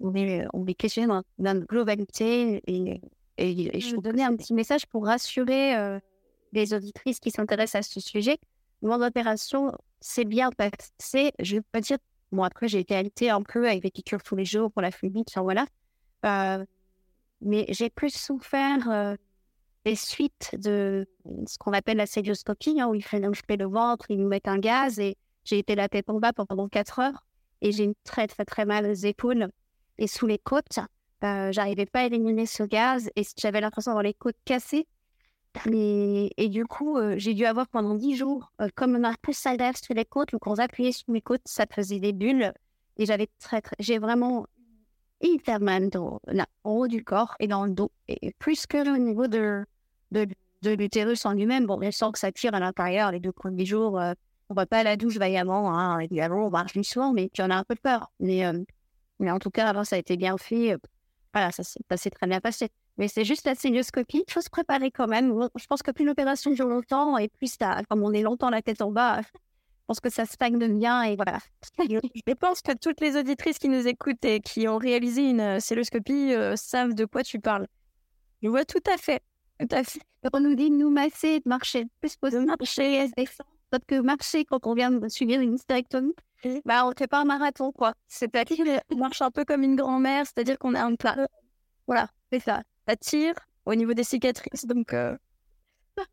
on 0.00 0.14
est, 0.14 0.46
on 0.52 0.66
est 0.66 0.74
questionné 0.74 1.08
dans, 1.08 1.22
dans 1.38 1.54
notre 1.54 1.66
globalité 1.66 2.62
et, 2.66 3.00
et, 3.38 3.80
je 3.80 3.96
vais 3.96 4.02
donner 4.02 4.24
un 4.24 4.36
petit 4.36 4.54
message 4.54 4.86
pour 4.86 5.06
rassurer 5.06 5.76
euh, 5.76 5.98
les 6.52 6.74
auditrices 6.74 7.18
qui 7.18 7.30
s'intéressent 7.30 7.86
à 7.86 7.88
ce 7.88 8.00
sujet. 8.00 8.38
Mon 8.82 9.00
opération, 9.02 9.72
c'est 10.02 10.24
bien 10.24 10.50
passé. 10.50 11.32
Je 11.38 11.56
vais 11.56 11.62
pas 11.72 11.80
dire, 11.80 11.98
bon, 12.30 12.42
après, 12.42 12.68
j'ai 12.68 12.80
été 12.80 12.94
alitée 12.94 13.30
un 13.30 13.42
peu 13.42 13.66
avec 13.66 13.82
des 13.82 13.90
piqûres 13.90 14.22
tous 14.22 14.36
les 14.36 14.44
jours 14.44 14.70
pour 14.70 14.82
la 14.82 14.88
enfin, 14.88 15.42
voilà. 15.42 15.66
Euh, 16.26 16.64
mais 17.40 17.66
j'ai 17.70 17.90
plus 17.90 18.14
souffert 18.14 18.88
euh, 18.90 19.16
des 19.84 19.96
suites 19.96 20.54
de 20.58 21.06
ce 21.46 21.58
qu'on 21.58 21.72
appelle 21.72 21.96
la 21.96 22.06
célioscopie, 22.06 22.80
hein, 22.80 22.88
où 22.88 22.94
ils 22.94 23.02
font 23.02 23.18
le 23.18 23.66
ventre, 23.66 24.10
ils 24.10 24.18
nous 24.18 24.28
mettent 24.28 24.48
un 24.48 24.58
gaz 24.58 24.98
et 24.98 25.16
j'ai 25.44 25.58
été 25.58 25.74
la 25.74 25.88
tête 25.88 26.08
en 26.08 26.20
bas 26.20 26.32
pendant 26.32 26.68
4 26.68 27.00
heures 27.00 27.24
et 27.60 27.72
j'ai 27.72 27.84
une 27.84 27.94
très, 28.04 28.28
très, 28.28 28.44
très 28.44 28.64
mal 28.64 28.86
aux 28.86 28.92
épaules 28.92 29.48
et 29.98 30.06
sous 30.06 30.26
les 30.26 30.38
côtes. 30.38 30.78
Euh, 31.24 31.52
j'arrivais 31.52 31.86
pas 31.86 32.00
à 32.00 32.04
éliminer 32.04 32.46
ce 32.46 32.62
gaz 32.64 33.10
et 33.16 33.22
j'avais 33.36 33.60
l'impression 33.60 33.90
d'avoir 33.90 34.02
les 34.02 34.14
côtes 34.14 34.36
cassées. 34.44 34.86
Et, 35.70 36.30
et 36.36 36.48
du 36.48 36.64
coup, 36.64 36.96
euh, 36.96 37.14
j'ai 37.18 37.34
dû 37.34 37.44
avoir 37.44 37.68
pendant 37.68 37.94
10 37.94 38.16
jours, 38.16 38.52
euh, 38.60 38.68
comme 38.74 39.04
un 39.04 39.14
peu 39.20 39.32
salaire 39.32 39.76
sur 39.76 39.94
les 39.94 40.04
côtes, 40.04 40.32
donc 40.32 40.42
quand 40.42 40.54
j'appuyais 40.54 40.92
sur 40.92 41.10
mes 41.10 41.20
côtes, 41.20 41.42
ça 41.44 41.66
faisait 41.72 42.00
des 42.00 42.12
bulles. 42.12 42.52
Et 42.96 43.06
j'avais 43.06 43.28
très, 43.38 43.60
très 43.60 43.76
j'ai 43.78 43.98
vraiment 43.98 44.46
hyper 45.20 45.60
mal 45.60 45.88
dans, 45.90 46.20
en 46.64 46.70
haut 46.70 46.88
du 46.88 47.04
corps 47.04 47.36
et 47.38 47.46
dans 47.46 47.64
le 47.64 47.72
dos. 47.72 47.90
Et 48.08 48.32
plus 48.38 48.66
que 48.66 48.94
au 48.94 48.98
niveau 48.98 49.28
de, 49.28 49.64
de, 50.10 50.26
l'utérus 50.64 51.24
en 51.26 51.32
lui-même, 51.32 51.66
bon, 51.66 51.80
je 51.82 51.90
sens 51.90 52.12
que 52.12 52.18
ça 52.18 52.32
tire 52.32 52.54
à 52.54 52.60
l'intérieur 52.60 53.12
les 53.12 53.20
deux 53.20 53.32
premiers 53.32 53.66
jours 53.66 54.00
on 54.52 54.54
va 54.54 54.66
pas 54.66 54.80
à 54.80 54.82
la 54.82 54.96
douche 54.96 55.16
vaillamment, 55.16 55.72
hein, 55.72 55.98
évidemment, 55.98 56.46
on 56.46 56.50
marche 56.50 56.78
soir, 56.82 57.12
mais 57.14 57.30
puis 57.32 57.42
on 57.42 57.50
a 57.50 57.56
un 57.56 57.64
peu 57.64 57.74
peur. 57.74 58.12
Mais, 58.20 58.44
euh, 58.44 58.62
mais 59.18 59.30
en 59.30 59.38
tout 59.38 59.50
cas, 59.50 59.66
avant, 59.66 59.82
ça 59.84 59.96
a 59.96 59.98
été 59.98 60.16
bien 60.18 60.36
fait. 60.36 60.76
Voilà, 61.32 61.50
ça, 61.52 61.62
s'est 61.64 62.10
très 62.10 62.26
bien 62.26 62.40
passé. 62.40 62.68
Mais 63.02 63.08
c'est 63.08 63.24
juste 63.24 63.44
la 63.46 63.56
célioscopie. 63.56 64.22
Il 64.28 64.32
faut 64.32 64.40
se 64.40 64.48
préparer 64.48 64.92
quand 64.92 65.08
même. 65.08 65.36
Je 65.56 65.66
pense 65.66 65.82
que 65.82 65.90
plus 65.90 66.04
l'opération 66.04 66.52
dure 66.52 66.68
longtemps 66.68 67.18
et 67.18 67.26
plus, 67.28 67.56
comme 67.90 68.04
on 68.04 68.12
est 68.12 68.22
longtemps 68.22 68.48
la 68.48 68.62
tête 68.62 68.80
en 68.80 68.92
bas, 68.92 69.22
je 69.22 69.28
pense 69.88 69.98
que 69.98 70.08
ça 70.08 70.24
stagne 70.24 70.56
bien 70.78 71.02
et 71.02 71.16
voilà. 71.16 71.40
Je 71.80 72.34
pense 72.34 72.62
que 72.62 72.70
toutes 72.78 73.00
les 73.00 73.16
auditrices 73.16 73.58
qui 73.58 73.68
nous 73.68 73.88
écoutent 73.88 74.24
et 74.24 74.38
qui 74.38 74.68
ont 74.68 74.78
réalisé 74.78 75.28
une 75.28 75.40
euh, 75.40 75.58
célioscopie 75.58 76.32
euh, 76.32 76.54
savent 76.54 76.94
de 76.94 77.04
quoi 77.04 77.24
tu 77.24 77.40
parles. 77.40 77.66
Je 78.40 78.48
vois 78.48 78.64
tout 78.64 78.78
à 78.88 78.96
fait. 78.96 79.20
Tout 79.58 79.74
à 79.74 79.82
fait. 79.82 80.02
On 80.32 80.38
nous 80.38 80.54
dit 80.54 80.70
de 80.70 80.76
nous 80.76 80.90
masser, 80.90 81.40
de 81.40 81.48
marcher 81.48 81.86
plus 82.00 82.14
possible. 82.14 82.42
De 82.42 82.46
marcher, 82.46 83.08
Sauf 83.16 83.82
que 83.84 84.00
marcher 84.00 84.44
quand 84.44 84.64
on 84.64 84.74
vient 84.74 84.92
de 84.92 85.08
subir 85.08 85.40
une 85.40 85.54
hystérectomie, 85.54 86.14
bah, 86.64 86.86
on 86.86 86.90
ne 86.90 86.94
fait 86.96 87.08
pas 87.08 87.22
un 87.22 87.24
marathon, 87.24 87.72
quoi. 87.72 87.94
C'est-à-dire 88.06 88.58
qu'on 88.88 88.96
marche 88.96 89.22
un 89.22 89.32
peu 89.32 89.44
comme 89.44 89.64
une 89.64 89.74
grand-mère, 89.74 90.24
c'est-à-dire 90.24 90.56
qu'on 90.56 90.76
est 90.76 90.78
un 90.78 90.94
plat. 90.94 91.16
Voilà, 91.88 92.08
c'est 92.30 92.38
ça. 92.38 92.62
Ça 92.88 92.96
tire 92.96 93.34
au 93.64 93.74
niveau 93.74 93.94
des 93.94 94.04
cicatrices, 94.04 94.66
donc... 94.66 94.92
Euh... 94.92 95.16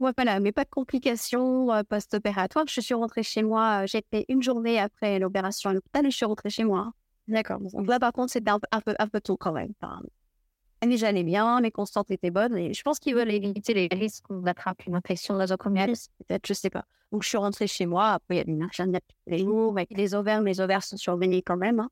voilà, 0.00 0.40
mais 0.40 0.52
pas 0.52 0.64
de 0.64 0.70
complications 0.70 1.72
euh, 1.72 1.82
post-opératoires. 1.82 2.66
Je 2.68 2.80
suis 2.80 2.94
rentrée 2.94 3.22
chez 3.22 3.42
moi, 3.42 3.82
euh, 3.82 3.86
j'ai 3.86 4.04
fait 4.10 4.24
une 4.28 4.42
journée 4.42 4.78
après 4.78 5.18
l'opération 5.18 5.70
à 5.70 5.72
l'hôpital 5.74 6.06
et 6.06 6.10
je 6.10 6.16
suis 6.16 6.26
rentrée 6.26 6.50
chez 6.50 6.64
moi. 6.64 6.92
D'accord. 7.28 7.60
Donc 7.60 7.86
là, 7.86 8.00
par 8.00 8.12
contre, 8.12 8.32
c'était 8.32 8.50
un, 8.50 8.58
peu, 8.58 8.94
un 8.98 9.08
peu 9.08 9.20
tôt 9.20 9.36
quand 9.36 9.52
même. 9.52 9.72
Enfin, 9.80 10.00
mais 10.86 10.96
j'allais 10.96 11.24
bien, 11.24 11.60
mes 11.60 11.70
constantes 11.70 12.10
étaient 12.10 12.30
bonnes 12.30 12.56
et 12.56 12.72
je 12.72 12.82
pense 12.82 12.98
qu'ils 12.98 13.14
veulent 13.14 13.30
éviter 13.30 13.74
les 13.74 13.88
risques 13.90 14.26
d'attraper 14.30 14.84
une 14.86 14.94
infection 14.94 15.34
nosocomiale, 15.34 15.92
peut-être, 16.18 16.46
je 16.46 16.54
sais 16.54 16.70
pas. 16.70 16.84
Donc 17.10 17.22
je 17.22 17.28
suis 17.28 17.38
rentrée 17.38 17.66
chez 17.66 17.86
moi, 17.86 18.10
après 18.12 18.36
il 18.36 18.38
y 18.38 18.40
a 18.40 18.44
une 18.46 18.62
agenda 18.62 19.00
les 19.26 19.38
jours, 19.38 19.72
avec 19.72 19.90
les 19.90 20.14
ovaires, 20.14 20.40
mes 20.40 20.60
ovaires 20.60 20.84
sont 20.84 20.96
survenus 20.96 21.42
quand 21.44 21.56
même, 21.56 21.80
hein, 21.80 21.90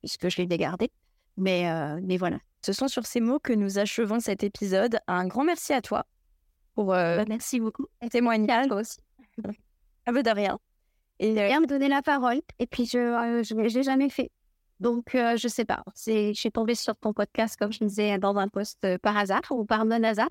puisque 0.00 0.28
je 0.28 0.42
les 0.42 0.52
ai 0.52 0.58
gardés. 0.58 0.90
Mais, 1.36 1.70
euh, 1.70 2.00
mais 2.02 2.16
voilà. 2.16 2.38
Ce 2.62 2.72
sont 2.72 2.88
sur 2.88 3.06
ces 3.06 3.20
mots 3.20 3.38
que 3.38 3.52
nous 3.52 3.78
achevons 3.78 4.20
cet 4.20 4.42
épisode. 4.42 4.98
Un 5.06 5.26
grand 5.26 5.44
merci 5.44 5.72
à 5.72 5.82
toi 5.82 6.06
pour 6.74 6.94
euh, 6.94 7.18
bah, 7.18 7.24
merci 7.28 7.60
beaucoup. 7.60 7.86
Un 8.00 8.08
témoignage 8.08 8.70
aussi. 8.70 8.98
Un 10.06 10.12
peu 10.12 10.22
de 10.22 10.30
rien. 10.30 10.58
Et 11.18 11.38
euh, 11.38 11.46
rien 11.46 11.60
me 11.60 11.66
donner 11.66 11.88
la 11.88 12.02
parole. 12.02 12.40
Et 12.58 12.66
puis 12.66 12.86
je 12.86 13.42
je, 13.42 13.54
l'ai 13.54 13.82
jamais 13.82 14.08
fait. 14.08 14.30
Donc, 14.80 15.14
euh, 15.14 15.36
je 15.36 15.48
sais 15.48 15.64
pas. 15.64 15.84
Je 15.96 16.32
suis 16.34 16.50
tombée 16.50 16.74
sur 16.74 16.96
ton 16.96 17.12
podcast, 17.12 17.56
comme 17.56 17.72
je 17.72 17.84
disais, 17.84 18.18
dans 18.18 18.36
un 18.36 18.48
post 18.48 18.84
euh, 18.84 18.98
par 18.98 19.16
hasard 19.16 19.42
ou 19.50 19.64
par 19.64 19.84
non-hasard. 19.84 20.28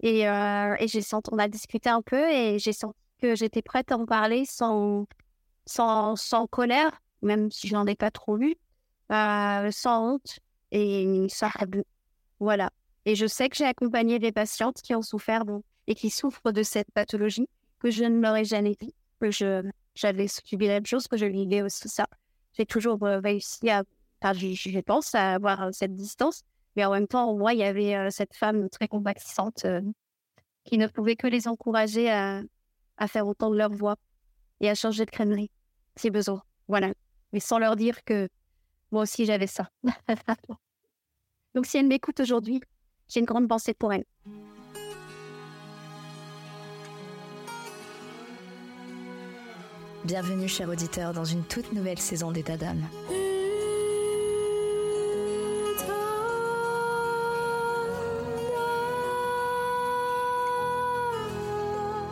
Et, 0.00 0.28
euh, 0.28 0.76
et 0.78 0.88
j'ai 0.88 1.00
senti, 1.00 1.30
on 1.32 1.38
a 1.38 1.48
discuté 1.48 1.88
un 1.88 2.02
peu 2.02 2.28
et 2.30 2.58
j'ai 2.58 2.72
senti 2.72 2.98
que 3.20 3.34
j'étais 3.34 3.62
prête 3.62 3.92
à 3.92 3.96
en 3.96 4.04
parler 4.04 4.44
sans, 4.44 5.06
sans, 5.64 6.16
sans 6.16 6.46
colère, 6.46 7.00
même 7.22 7.50
si 7.50 7.68
je 7.68 7.74
n'en 7.74 7.86
ai 7.86 7.94
pas 7.94 8.10
trop 8.10 8.36
vu, 8.36 8.56
sans 9.12 10.14
honte 10.14 10.38
et 10.70 11.26
sans 11.28 11.50
Voilà. 12.40 12.70
Et 13.04 13.14
je 13.14 13.26
sais 13.26 13.48
que 13.48 13.56
j'ai 13.56 13.64
accompagné 13.64 14.18
des 14.18 14.32
patientes 14.32 14.80
qui 14.82 14.94
ont 14.94 15.02
souffert 15.02 15.44
et 15.86 15.94
qui 15.94 16.10
souffrent 16.10 16.52
de 16.52 16.62
cette 16.62 16.90
pathologie, 16.92 17.48
que 17.80 17.90
je 17.90 18.04
ne 18.04 18.20
l'aurais 18.20 18.44
jamais 18.44 18.76
dit, 18.80 18.94
que 19.20 19.30
je, 19.30 19.68
j'avais 19.94 20.28
subi 20.28 20.66
la 20.66 20.74
même 20.74 20.86
chose, 20.86 21.08
que 21.08 21.16
je 21.16 21.26
vivais 21.26 21.62
aussi 21.62 21.88
ça 21.88 22.06
j'ai 22.54 22.66
toujours 22.66 22.98
réussi 23.00 23.70
à, 23.70 23.82
je, 24.34 24.80
pense, 24.80 25.14
à 25.14 25.34
avoir 25.34 25.70
cette 25.72 25.96
distance. 25.96 26.42
Mais 26.76 26.84
en 26.84 26.92
même 26.92 27.06
temps, 27.06 27.34
moi, 27.34 27.54
il 27.54 27.60
y 27.60 27.64
avait 27.64 28.10
cette 28.10 28.34
femme 28.34 28.68
très 28.68 28.88
compatissante 28.88 29.66
qui 30.64 30.78
ne 30.78 30.86
pouvait 30.86 31.16
que 31.16 31.26
les 31.26 31.48
encourager 31.48 32.10
à, 32.10 32.42
à 32.98 33.08
faire 33.08 33.26
entendre 33.26 33.56
leur 33.56 33.72
voix 33.72 33.96
et 34.60 34.70
à 34.70 34.74
changer 34.74 35.04
de 35.04 35.10
crèmerie, 35.10 35.50
si 35.96 36.10
besoin. 36.10 36.42
Voilà. 36.68 36.92
Mais 37.32 37.40
sans 37.40 37.58
leur 37.58 37.76
dire 37.76 38.04
que 38.04 38.28
moi 38.92 39.02
aussi, 39.02 39.24
j'avais 39.24 39.46
ça. 39.46 39.68
Donc, 41.54 41.66
si 41.66 41.78
elle 41.78 41.86
m'écoute 41.86 42.20
aujourd'hui, 42.20 42.60
j'ai 43.08 43.20
une 43.20 43.26
grande 43.26 43.48
pensée 43.48 43.74
pour 43.74 43.92
elle. 43.92 44.04
Bienvenue, 50.04 50.48
cher 50.48 50.68
auditeur, 50.68 51.12
dans 51.12 51.24
une 51.24 51.44
toute 51.44 51.72
nouvelle 51.72 51.98
saison 51.98 52.32
d'État 52.32 52.56
d'âme. 52.56 52.84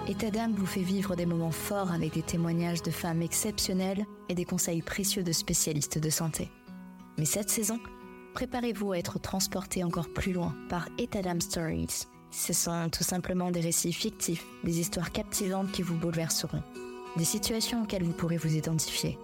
État 0.08 0.30
d'âme 0.30 0.54
vous 0.54 0.66
fait 0.66 0.82
vivre 0.82 1.14
des 1.14 1.26
moments 1.26 1.50
forts 1.50 1.92
avec 1.92 2.14
des 2.14 2.22
témoignages 2.22 2.82
de 2.82 2.90
femmes 2.90 3.22
exceptionnelles 3.22 4.04
et 4.28 4.34
des 4.34 4.44
conseils 4.44 4.82
précieux 4.82 5.22
de 5.22 5.32
spécialistes 5.32 5.98
de 5.98 6.10
santé. 6.10 6.48
Mais 7.18 7.24
cette 7.24 7.50
saison, 7.50 7.78
préparez-vous 8.34 8.92
à 8.92 8.98
être 8.98 9.18
transporté 9.18 9.84
encore 9.84 10.08
plus 10.08 10.32
loin 10.32 10.54
par 10.68 10.88
État 10.98 11.22
d'âme 11.22 11.40
Stories. 11.40 12.06
Ce 12.30 12.52
sont 12.52 12.88
tout 12.90 13.04
simplement 13.04 13.50
des 13.50 13.60
récits 13.60 13.92
fictifs, 13.92 14.44
des 14.64 14.80
histoires 14.80 15.12
captivantes 15.12 15.72
qui 15.72 15.82
vous 15.82 15.96
bouleverseront 15.96 16.62
des 17.16 17.24
situations 17.24 17.82
auxquelles 17.82 18.04
vous 18.04 18.12
pourrez 18.12 18.36
vous 18.36 18.54
identifier. 18.54 19.18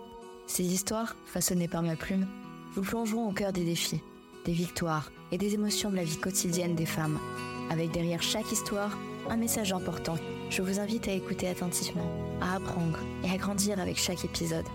Ces 0.47 0.65
histoires, 0.65 1.17
façonnées 1.27 1.69
par 1.69 1.83
ma 1.83 1.97
plume, 1.97 2.27
vous 2.75 2.83
plongeront 2.83 3.29
au 3.29 3.33
cœur 3.33 3.53
des 3.53 3.65
défis, 3.65 4.03
des 4.45 4.53
victoires 4.53 5.11
et 5.33 5.39
des 5.39 5.55
émotions 5.55 5.91
de 5.91 5.97
la 5.97 6.05
vie 6.05 6.19
quotidienne 6.19 6.75
des 6.75 6.87
femmes, 6.87 7.19
avec 7.71 7.91
derrière 7.91 8.23
chaque 8.23 8.51
histoire 8.53 8.97
un 9.29 9.37
message 9.37 9.73
important. 9.73 10.17
Je 10.51 10.63
vous 10.63 10.79
invite 10.79 11.09
à 11.09 11.13
écouter 11.13 11.49
attentivement, 11.49 12.09
à 12.41 12.57
apprendre 12.57 12.99
et 13.25 13.31
à 13.31 13.37
grandir 13.37 13.81
avec 13.81 13.99
chaque 13.99 14.25
épisode. 14.25 14.67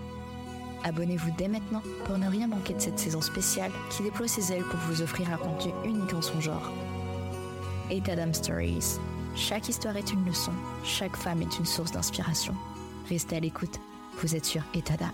Abonnez-vous 0.84 1.30
dès 1.38 1.48
maintenant 1.48 1.82
pour 2.04 2.18
ne 2.18 2.28
rien 2.28 2.48
manquer 2.48 2.74
de 2.74 2.80
cette 2.80 2.98
saison 2.98 3.20
spéciale 3.20 3.70
qui 3.90 4.02
déploie 4.02 4.28
ses 4.28 4.52
ailes 4.52 4.64
pour 4.64 4.80
vous 4.80 5.02
offrir 5.02 5.32
un 5.32 5.36
contenu 5.36 5.72
unique 5.84 6.14
en 6.14 6.22
son 6.22 6.40
genre. 6.40 6.72
8 7.90 8.08
Adam 8.08 8.32
Stories. 8.32 8.98
Chaque 9.34 9.68
histoire 9.68 9.96
est 9.96 10.12
une 10.12 10.24
leçon, 10.24 10.52
chaque 10.84 11.16
femme 11.16 11.42
est 11.42 11.58
une 11.58 11.66
source 11.66 11.92
d'inspiration. 11.92 12.54
Restez 13.08 13.36
à 13.36 13.40
l'écoute, 13.40 13.80
vous 14.18 14.34
êtes 14.34 14.44
sur 14.44 14.62
État 14.74 14.96
d'âme. 14.96 15.10